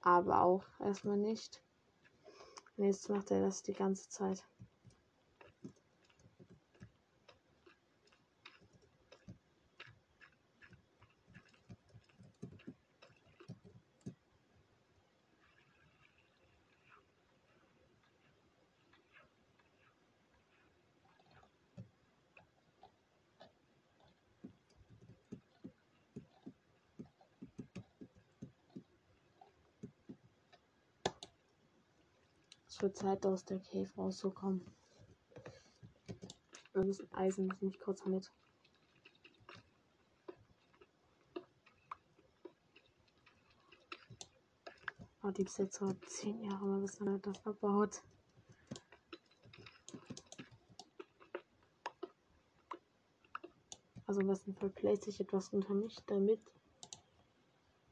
Aber 0.00 0.42
auch 0.42 0.64
erstmal 0.80 1.18
nicht. 1.18 1.62
Und 2.76 2.84
jetzt 2.84 3.08
macht 3.10 3.30
er 3.30 3.40
das 3.40 3.62
die 3.62 3.74
ganze 3.74 4.08
Zeit. 4.08 4.44
Es 32.74 32.82
wird 32.82 32.96
Zeit, 32.96 33.24
aus 33.24 33.44
der 33.44 33.60
Cave 33.60 33.88
rauszukommen. 33.96 34.60
Wir 36.72 36.82
müssen 36.82 37.08
Eisen, 37.12 37.46
muss 37.46 37.62
ich 37.62 37.78
kurz 37.78 38.04
mit. 38.04 38.32
Oh, 45.22 45.30
die 45.30 45.44
ist 45.44 45.56
jetzt 45.60 45.76
so 45.76 45.92
10 45.92 46.40
Jahre 46.40 46.66
mal, 46.66 46.80
bis 46.80 47.00
er 47.00 47.16
das 47.20 47.38
verbaut. 47.38 48.02
Also 54.04 54.20
im 54.20 54.26
besten 54.26 54.52
Fall 54.56 54.70
place 54.70 55.06
ich 55.06 55.20
etwas 55.20 55.50
unter 55.50 55.74
mich, 55.74 55.96
damit 56.06 56.40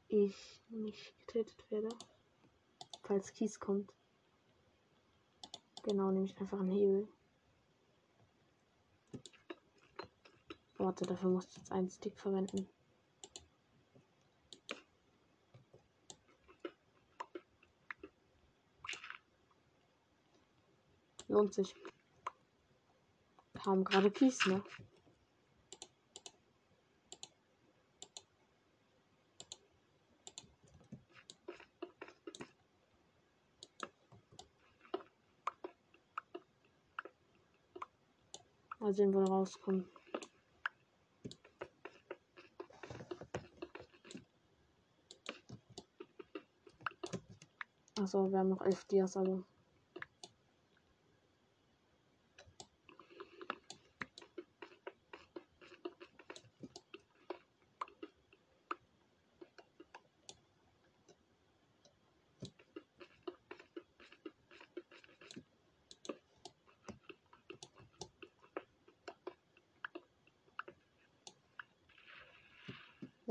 ich 0.09 0.61
nicht 0.67 1.17
getötet 1.19 1.71
werde, 1.71 1.87
falls 3.03 3.31
Kies 3.31 3.61
kommt. 3.61 3.89
Genau, 5.83 6.11
nehme 6.11 6.25
ich 6.25 6.39
einfach 6.39 6.59
einen 6.61 6.71
Hebel. 6.71 7.07
Warte, 10.77 11.05
dafür 11.05 11.29
muss 11.29 11.45
ich 11.49 11.57
jetzt 11.57 11.71
einen 11.73 11.89
Stick 11.89 12.17
verwenden. 12.17 12.67
Lohnt 21.27 21.53
sich. 21.53 21.75
Kaum 23.53 23.83
gerade 23.83 24.09
Kies, 24.09 24.45
ne? 24.45 24.63
Mal 38.93 38.97
sehen, 38.97 39.13
wo 39.15 39.21
er 39.21 39.25
rauskommt. 39.25 39.87
Achso, 47.99 48.31
wir 48.31 48.37
haben 48.37 48.49
noch 48.49 48.61
elf 48.61 48.85
Dias, 48.85 49.17
aber. 49.17 49.43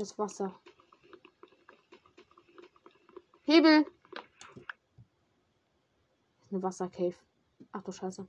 Das 0.03 0.19
Wasser. 0.19 0.53
Hebel! 3.45 3.85
Eine 6.51 6.61
Wassercave. 6.61 7.15
Ach 7.71 7.81
du 7.83 7.93
Scheiße. 7.93 8.27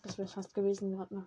Das 0.00 0.16
wäre 0.16 0.26
fast 0.26 0.54
gewesen 0.54 0.92
gerade 0.92 1.14
mal. 1.14 1.26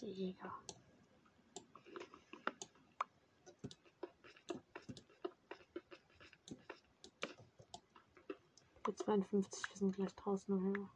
Die 0.00 0.12
Jäger. 0.12 0.52
Mit 8.86 8.98
52, 8.98 9.70
wir 9.70 9.76
sind 9.78 9.96
gleich 9.96 10.14
draußen 10.16 10.62
her. 10.62 10.90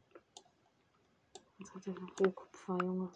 Jetzt 1.59 1.75
hat 1.75 1.87
er 1.87 1.95
noch 1.95 2.21
Rohkupfer, 2.21 2.77
Junge. 2.83 3.11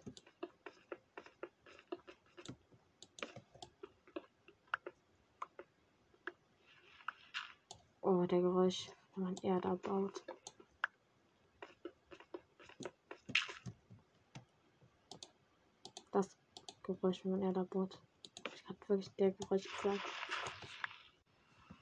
Oh, 8.00 8.24
der 8.24 8.40
Geräusch, 8.40 8.90
wenn 9.14 9.24
man 9.24 9.36
Erde 9.42 9.68
abbaut. 9.68 10.24
Geräusch, 16.84 17.24
wenn 17.24 17.32
man 17.32 17.42
Erde 17.42 17.60
abbaut. 17.60 17.98
Ich 18.54 18.64
habe 18.68 18.78
wirklich 18.86 19.12
der 19.16 19.32
Geräusch 19.32 19.64
gesagt. 19.64 20.02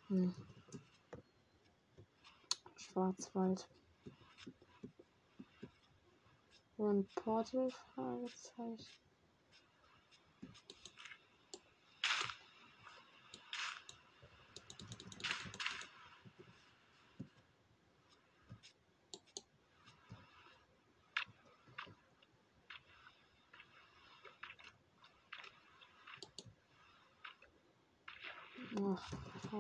Hm. 0.09 0.34
Schwarzwald. 2.76 3.68
Und 6.76 7.14
Portal? 7.16 7.70
Fragezeichen. 7.94 9.03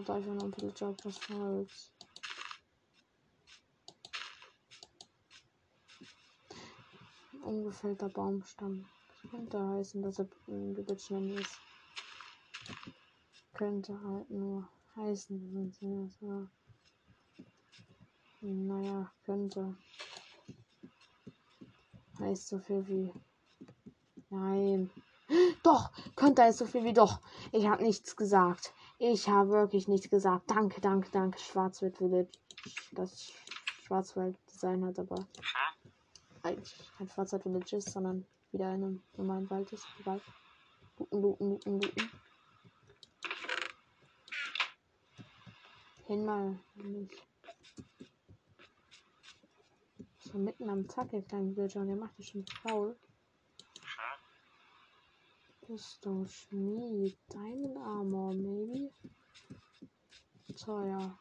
Hat 0.02 0.10
einfach 0.10 0.34
noch 0.34 0.42
ein 0.42 0.52
Villager 0.52 0.88
auf 0.88 0.96
das 0.96 1.28
Holz. 1.28 1.92
Ungefällter 7.44 8.08
Baumstamm. 8.08 8.84
Das 9.22 9.30
könnte 9.30 9.68
heißen, 9.68 10.02
dass 10.02 10.18
er 10.18 10.26
ein 10.48 10.74
Village 10.74 11.40
ist. 11.40 11.60
Könnte 13.52 14.02
halt 14.02 14.28
nur 14.28 14.68
heißen, 14.96 15.54
wenn 15.54 15.70
sie 15.70 15.94
das 15.94 16.20
war. 16.20 16.50
Naja, 18.40 19.12
könnte. 19.24 19.76
Heißt 22.18 22.48
so 22.48 22.58
viel 22.58 22.88
wie. 22.88 23.12
Nein. 24.30 24.90
Doch, 25.62 25.92
könnte 26.16 26.42
heißt 26.42 26.58
so 26.58 26.66
viel 26.66 26.82
wie 26.82 26.92
doch. 26.92 27.20
Ich 27.52 27.68
habe 27.68 27.84
nichts 27.84 28.16
gesagt. 28.16 28.74
Ich 29.04 29.28
habe 29.28 29.50
wirklich 29.50 29.88
nichts 29.88 30.08
gesagt. 30.08 30.48
Danke, 30.48 30.80
danke, 30.80 31.10
danke, 31.10 31.36
Schwarzwald 31.36 31.96
Village. 31.96 32.30
Das 32.92 33.32
Schwarzwald-Design 33.82 34.84
hat 34.84 34.96
aber 35.00 35.26
eigentlich 36.44 36.88
kein 36.96 37.08
Schwarzwald 37.08 37.42
Village 37.42 37.78
ist, 37.78 37.90
sondern 37.90 38.24
wieder 38.52 38.72
in 38.72 38.84
einem 38.84 39.02
normalen 39.16 39.50
Wald 39.50 39.72
ist. 39.72 39.84
Egal. 39.98 40.20
Looten, 41.00 41.20
looten, 41.20 41.50
looten, 41.50 41.80
looten. 41.80 42.10
Hin 46.06 46.24
mal 46.24 46.60
nicht. 46.76 47.26
So 50.20 50.38
mitten 50.38 50.70
am 50.70 50.88
Zack, 50.88 51.10
der 51.10 51.22
kleine 51.22 51.56
Villager, 51.56 51.80
und 51.80 51.88
der 51.88 51.96
macht 51.96 52.16
dich 52.18 52.28
schon 52.28 52.46
faul. 52.62 52.96
Rüstung, 55.68 56.26
Schmied, 56.26 57.16
Diamond 57.32 57.78
Armor, 57.78 58.34
maybe. 58.34 58.90
Teuer. 60.56 61.18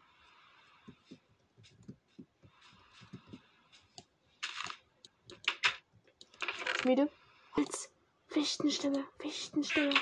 Schmiede. 6.82 7.10
Holz. 7.56 7.90
Fichtenstämme. 8.28 9.06
Fichtenstämme. 9.20 9.94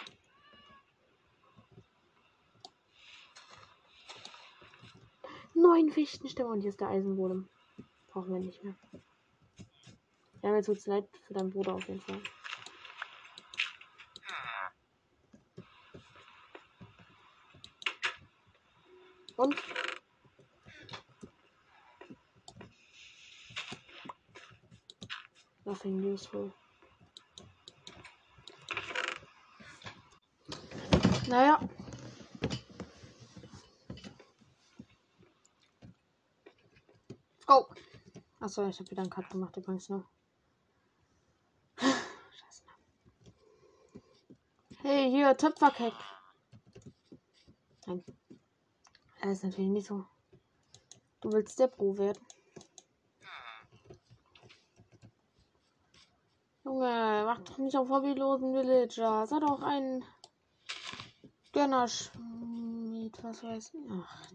Neun 5.54 5.92
Fichtenstämme 5.92 6.50
und 6.50 6.62
hier 6.62 6.70
ist 6.70 6.80
der 6.80 6.88
Eisenboden. 6.88 7.50
Brauchen 8.08 8.34
wir 8.34 8.40
nicht 8.40 8.64
mehr. 8.64 8.76
Ja, 10.42 10.52
mir 10.52 10.64
tut's 10.64 10.88
leid 10.88 11.10
für 11.28 11.34
deinen 11.34 11.50
Bruder 11.50 11.74
auf 11.74 11.88
jeden 11.88 12.00
Fall. 12.00 12.22
Und? 19.40 19.56
Nothing 25.64 26.04
useful. 26.04 26.52
Naja. 31.30 31.58
Go. 37.46 37.66
Achso, 38.42 38.68
ich 38.68 38.78
habe 38.80 38.92
wieder 38.92 39.04
einen 39.04 39.10
Cut 39.10 39.30
gemacht 39.30 39.56
übrigens 39.56 39.88
noch. 39.88 40.04
Scheiße. 41.78 42.64
Hey, 44.82 45.10
hier, 45.10 45.38
Töpferkeck. 45.38 45.94
Nein. 47.86 48.04
Er 49.22 49.32
ist 49.32 49.44
natürlich 49.44 49.70
nicht 49.70 49.88
so. 49.88 50.06
Du 51.20 51.32
willst 51.32 51.60
der 51.60 51.68
Pro 51.68 51.98
werden. 51.98 52.26
Junge, 56.64 57.24
mach 57.26 57.40
doch 57.40 57.58
nicht 57.58 57.76
auf 57.76 57.90
hobbylosen 57.90 58.54
Villager. 58.54 59.28
Sei 59.28 59.40
doch 59.40 59.62
ein 59.62 60.06
Gönnerschmied, 61.52 63.22
was 63.24 63.44
weiß 63.44 63.74
ich. 63.74 63.92
Ach. 63.92 64.28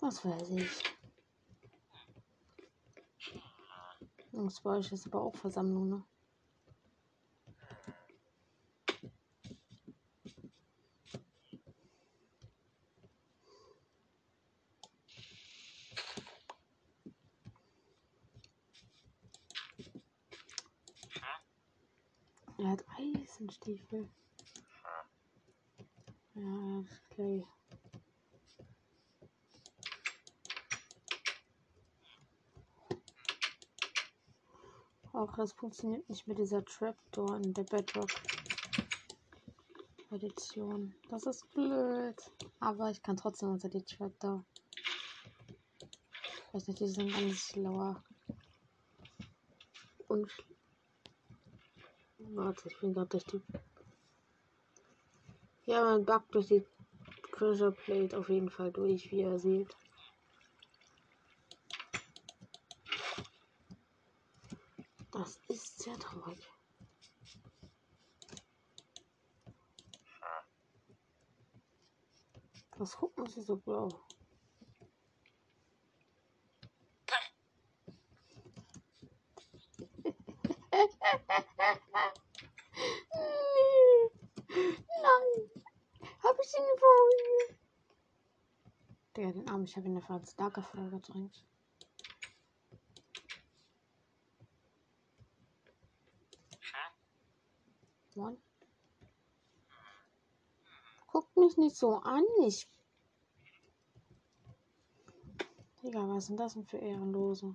Was 0.00 0.24
weiß 0.24 0.50
ich. 0.50 0.82
Das 4.32 4.60
bei 4.60 4.70
euch 4.76 4.92
ist 4.92 5.06
aber 5.06 5.22
auch 5.22 5.34
Versammlung, 5.34 5.88
ne? 5.88 6.04
Er 22.58 22.70
hat 22.70 22.84
Eisenstiefel. 22.98 24.08
Ja, 26.34 26.84
Clay. 27.10 27.46
Auch 35.12 35.34
das 35.36 35.52
funktioniert 35.52 36.08
nicht 36.08 36.26
mit 36.26 36.38
dieser 36.38 36.64
Trapdoor 36.64 37.36
in 37.36 37.54
der 37.54 37.62
Bedrock 37.64 38.10
Edition. 40.10 40.94
Das 41.10 41.26
ist 41.26 41.48
blöd. 41.54 42.16
Aber 42.58 42.90
ich 42.90 43.02
kann 43.02 43.16
trotzdem 43.16 43.50
unter 43.50 43.68
die 43.68 43.84
Trapdoor. 43.84 44.44
Ich 45.80 46.54
weiß 46.54 46.66
nicht, 46.68 46.80
die 46.80 46.88
sind 46.88 47.12
ganz 47.12 47.38
schlauer. 47.38 48.02
Und 50.08 50.28
Warte, 52.34 52.68
ich 52.68 52.78
bin 52.78 52.92
gerade 52.92 53.08
durch 53.08 53.24
die. 53.24 53.40
Ja, 55.66 55.82
man 55.82 56.04
backt 56.04 56.34
durch 56.34 56.48
die 56.48 56.64
Treasure 57.32 57.72
Plate 57.72 58.18
auf 58.18 58.28
jeden 58.28 58.50
Fall 58.50 58.70
durch, 58.70 59.10
wie 59.10 59.20
ihr 59.20 59.38
seht. 59.38 59.74
Das 65.10 65.40
ist 65.48 65.78
sehr 65.78 65.98
traurig. 65.98 66.38
Was 72.76 72.96
gucken 72.96 73.26
sie 73.26 73.42
so 73.42 73.56
blau? 73.56 73.88
Digga, 89.16 89.32
den 89.32 89.48
Arm, 89.48 89.57
ich 89.68 89.76
habe 89.76 89.86
ihn 89.86 89.96
einfach 89.96 90.14
als 90.14 90.34
Lagerfeuer 90.38 90.88
gedrängt. 90.88 91.44
Mann. 98.14 98.38
Guckt 101.06 101.36
mich 101.36 101.56
nicht 101.58 101.76
so 101.76 101.96
an, 101.96 102.24
ich. 102.46 102.66
Digga, 105.82 106.08
was 106.08 106.26
sind 106.26 106.40
das 106.40 106.54
denn 106.54 106.64
für 106.64 106.78
Ehrenlose? 106.78 107.54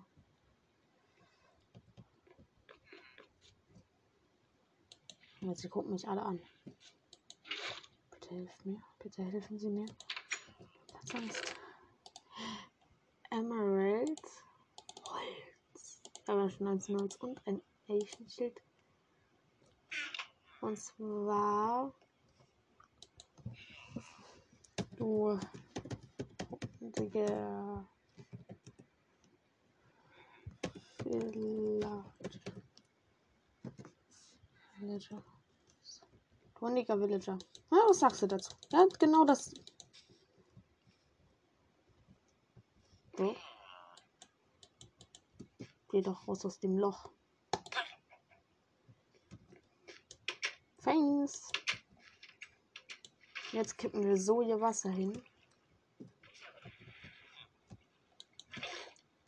Jetzt, 5.41 5.61
sie 5.61 5.67
gucken 5.67 5.91
mich 5.91 6.07
alle 6.07 6.21
an. 6.21 6.39
Bitte 8.11 8.35
helft 8.35 8.65
mir. 8.65 8.81
Bitte 8.99 9.23
helfen 9.23 9.57
Sie 9.57 9.69
mir. 9.69 9.87
Sonst. 11.11 11.62
Emerald. 13.43 14.21
Holz. 15.09 16.01
Aber 16.27 16.49
schon 16.49 16.67
ein 16.67 16.79
Holz 16.79 17.15
und 17.17 17.45
ein 17.45 17.61
Eichenschild. 17.89 18.61
Und 20.61 20.79
zwar. 20.79 21.93
Du. 24.95 25.37
Digga. 26.79 27.85
Villager. 31.03 32.05
Villager. 34.79 35.23
Toniger 36.55 36.97
Villager. 36.97 37.37
Ja, 37.71 37.77
was 37.89 37.99
sagst 37.99 38.21
du 38.21 38.27
dazu? 38.27 38.51
Ja, 38.71 38.87
genau 38.99 39.25
das. 39.25 39.53
So. 43.15 43.35
Geh 45.91 46.01
doch 46.01 46.27
raus 46.27 46.43
aus 46.45 46.59
dem 46.59 46.77
Loch. 46.79 47.09
Thanks. 50.83 51.51
Jetzt 53.51 53.77
kippen 53.77 54.03
wir 54.03 54.17
so 54.17 54.41
ihr 54.41 54.59
Wasser 54.59 54.89
hin. 54.89 55.23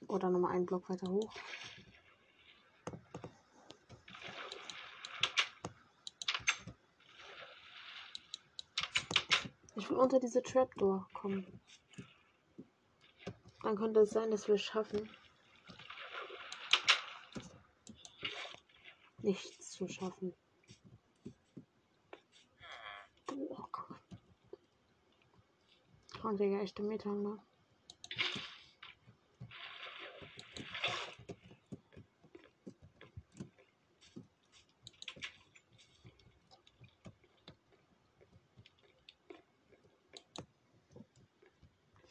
Oder 0.08 0.30
nochmal 0.30 0.54
einen 0.54 0.66
Block 0.66 0.90
weiter 0.90 1.08
hoch. 1.08 1.32
Ich 9.76 9.90
will 9.90 9.98
unter 9.98 10.20
diese 10.20 10.42
Trapdoor 10.42 11.08
kommen. 11.14 11.62
Dann 13.66 13.78
könnte 13.78 14.01
es 14.01 14.11
sein, 14.11 14.30
dass 14.30 14.47
wir 14.47 14.53
es 14.53 14.61
schaffen. 14.61 15.09
Nichts 19.24 19.72
zu 19.72 19.88
schaffen. 19.88 20.36
Boah, 23.26 23.68
Gott. 23.72 23.99
Und 26.24 26.39
Digga, 26.39 26.59
echte 26.59 26.84
Meter, 26.84 27.09
ne? 27.11 27.39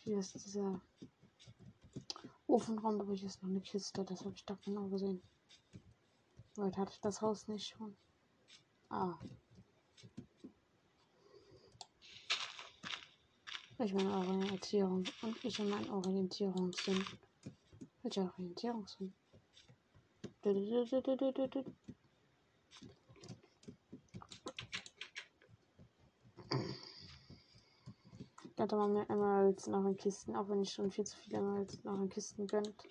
Hier 0.00 0.18
ist 0.18 0.34
dieser 0.34 0.80
Ofenraum, 2.54 3.00
aber 3.00 3.14
hier 3.14 3.26
ist 3.26 3.42
noch 3.42 3.50
eine 3.50 3.60
Kiste. 3.60 4.04
Das 4.04 4.20
habe 4.20 4.36
ich 4.36 4.44
da 4.44 4.56
genau 4.64 4.86
gesehen. 4.86 5.20
Heute 6.56 6.80
hatte 6.80 6.92
ich 6.92 7.00
das 7.00 7.20
Haus 7.20 7.48
nicht 7.48 7.66
schon. 7.66 7.96
Ah. 8.90 9.18
Ich 13.80 13.92
meine 13.92 14.14
Orientierung 14.14 15.02
und 15.22 15.44
ich 15.44 15.58
in 15.58 15.68
meinen 15.68 15.90
Orientierungssinn. 15.90 17.04
Welcher 18.04 18.32
Orientierungssinn? 18.38 19.12
Hatte 28.64 28.76
mal 28.76 28.88
mehr 28.88 29.08
Emeralds 29.10 29.66
noch 29.66 29.84
in 29.84 29.96
Kisten, 29.96 30.34
auch 30.34 30.48
wenn 30.48 30.62
ich 30.62 30.72
schon 30.72 30.90
viel 30.90 31.04
zu 31.04 31.16
viele 31.18 31.38
Emeralds 31.38 31.84
noch 31.84 32.00
in 32.00 32.08
Kisten 32.08 32.46
gönnt. 32.46 32.88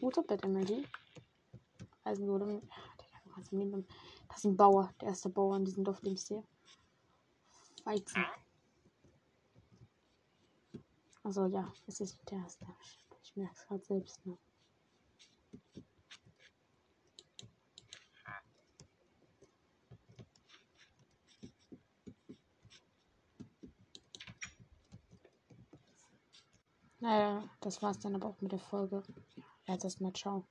Motorbett 0.00 0.44
kannst 3.38 3.52
nehmen. 3.52 3.86
Das 4.28 4.38
ist 4.38 4.44
ein 4.44 4.56
Bauer, 4.56 4.92
der 5.00 5.08
erste 5.08 5.28
Bauer 5.28 5.56
in 5.56 5.64
diesem 5.64 5.84
Dorf, 5.84 6.00
den 6.00 6.14
ich 6.14 6.24
sehe. 6.24 6.42
Weizen. 7.84 8.24
Also 11.22 11.46
ja, 11.46 11.72
es 11.86 12.00
ist 12.00 12.18
der 12.30 12.38
erste. 12.38 12.66
Ich 13.22 13.36
merke 13.36 13.54
es 13.54 13.66
gerade 13.66 13.84
selbst 13.84 14.26
noch. 14.26 14.38
Naja, 27.08 27.42
das 27.60 27.80
war's 27.80 27.98
dann 28.00 28.14
aber 28.16 28.28
auch 28.28 28.40
mit 28.42 28.52
der 28.52 28.58
Folge. 28.58 29.02
Ja, 29.66 29.72
jetzt 29.72 29.84
erstmal 29.84 30.12
ciao. 30.12 30.46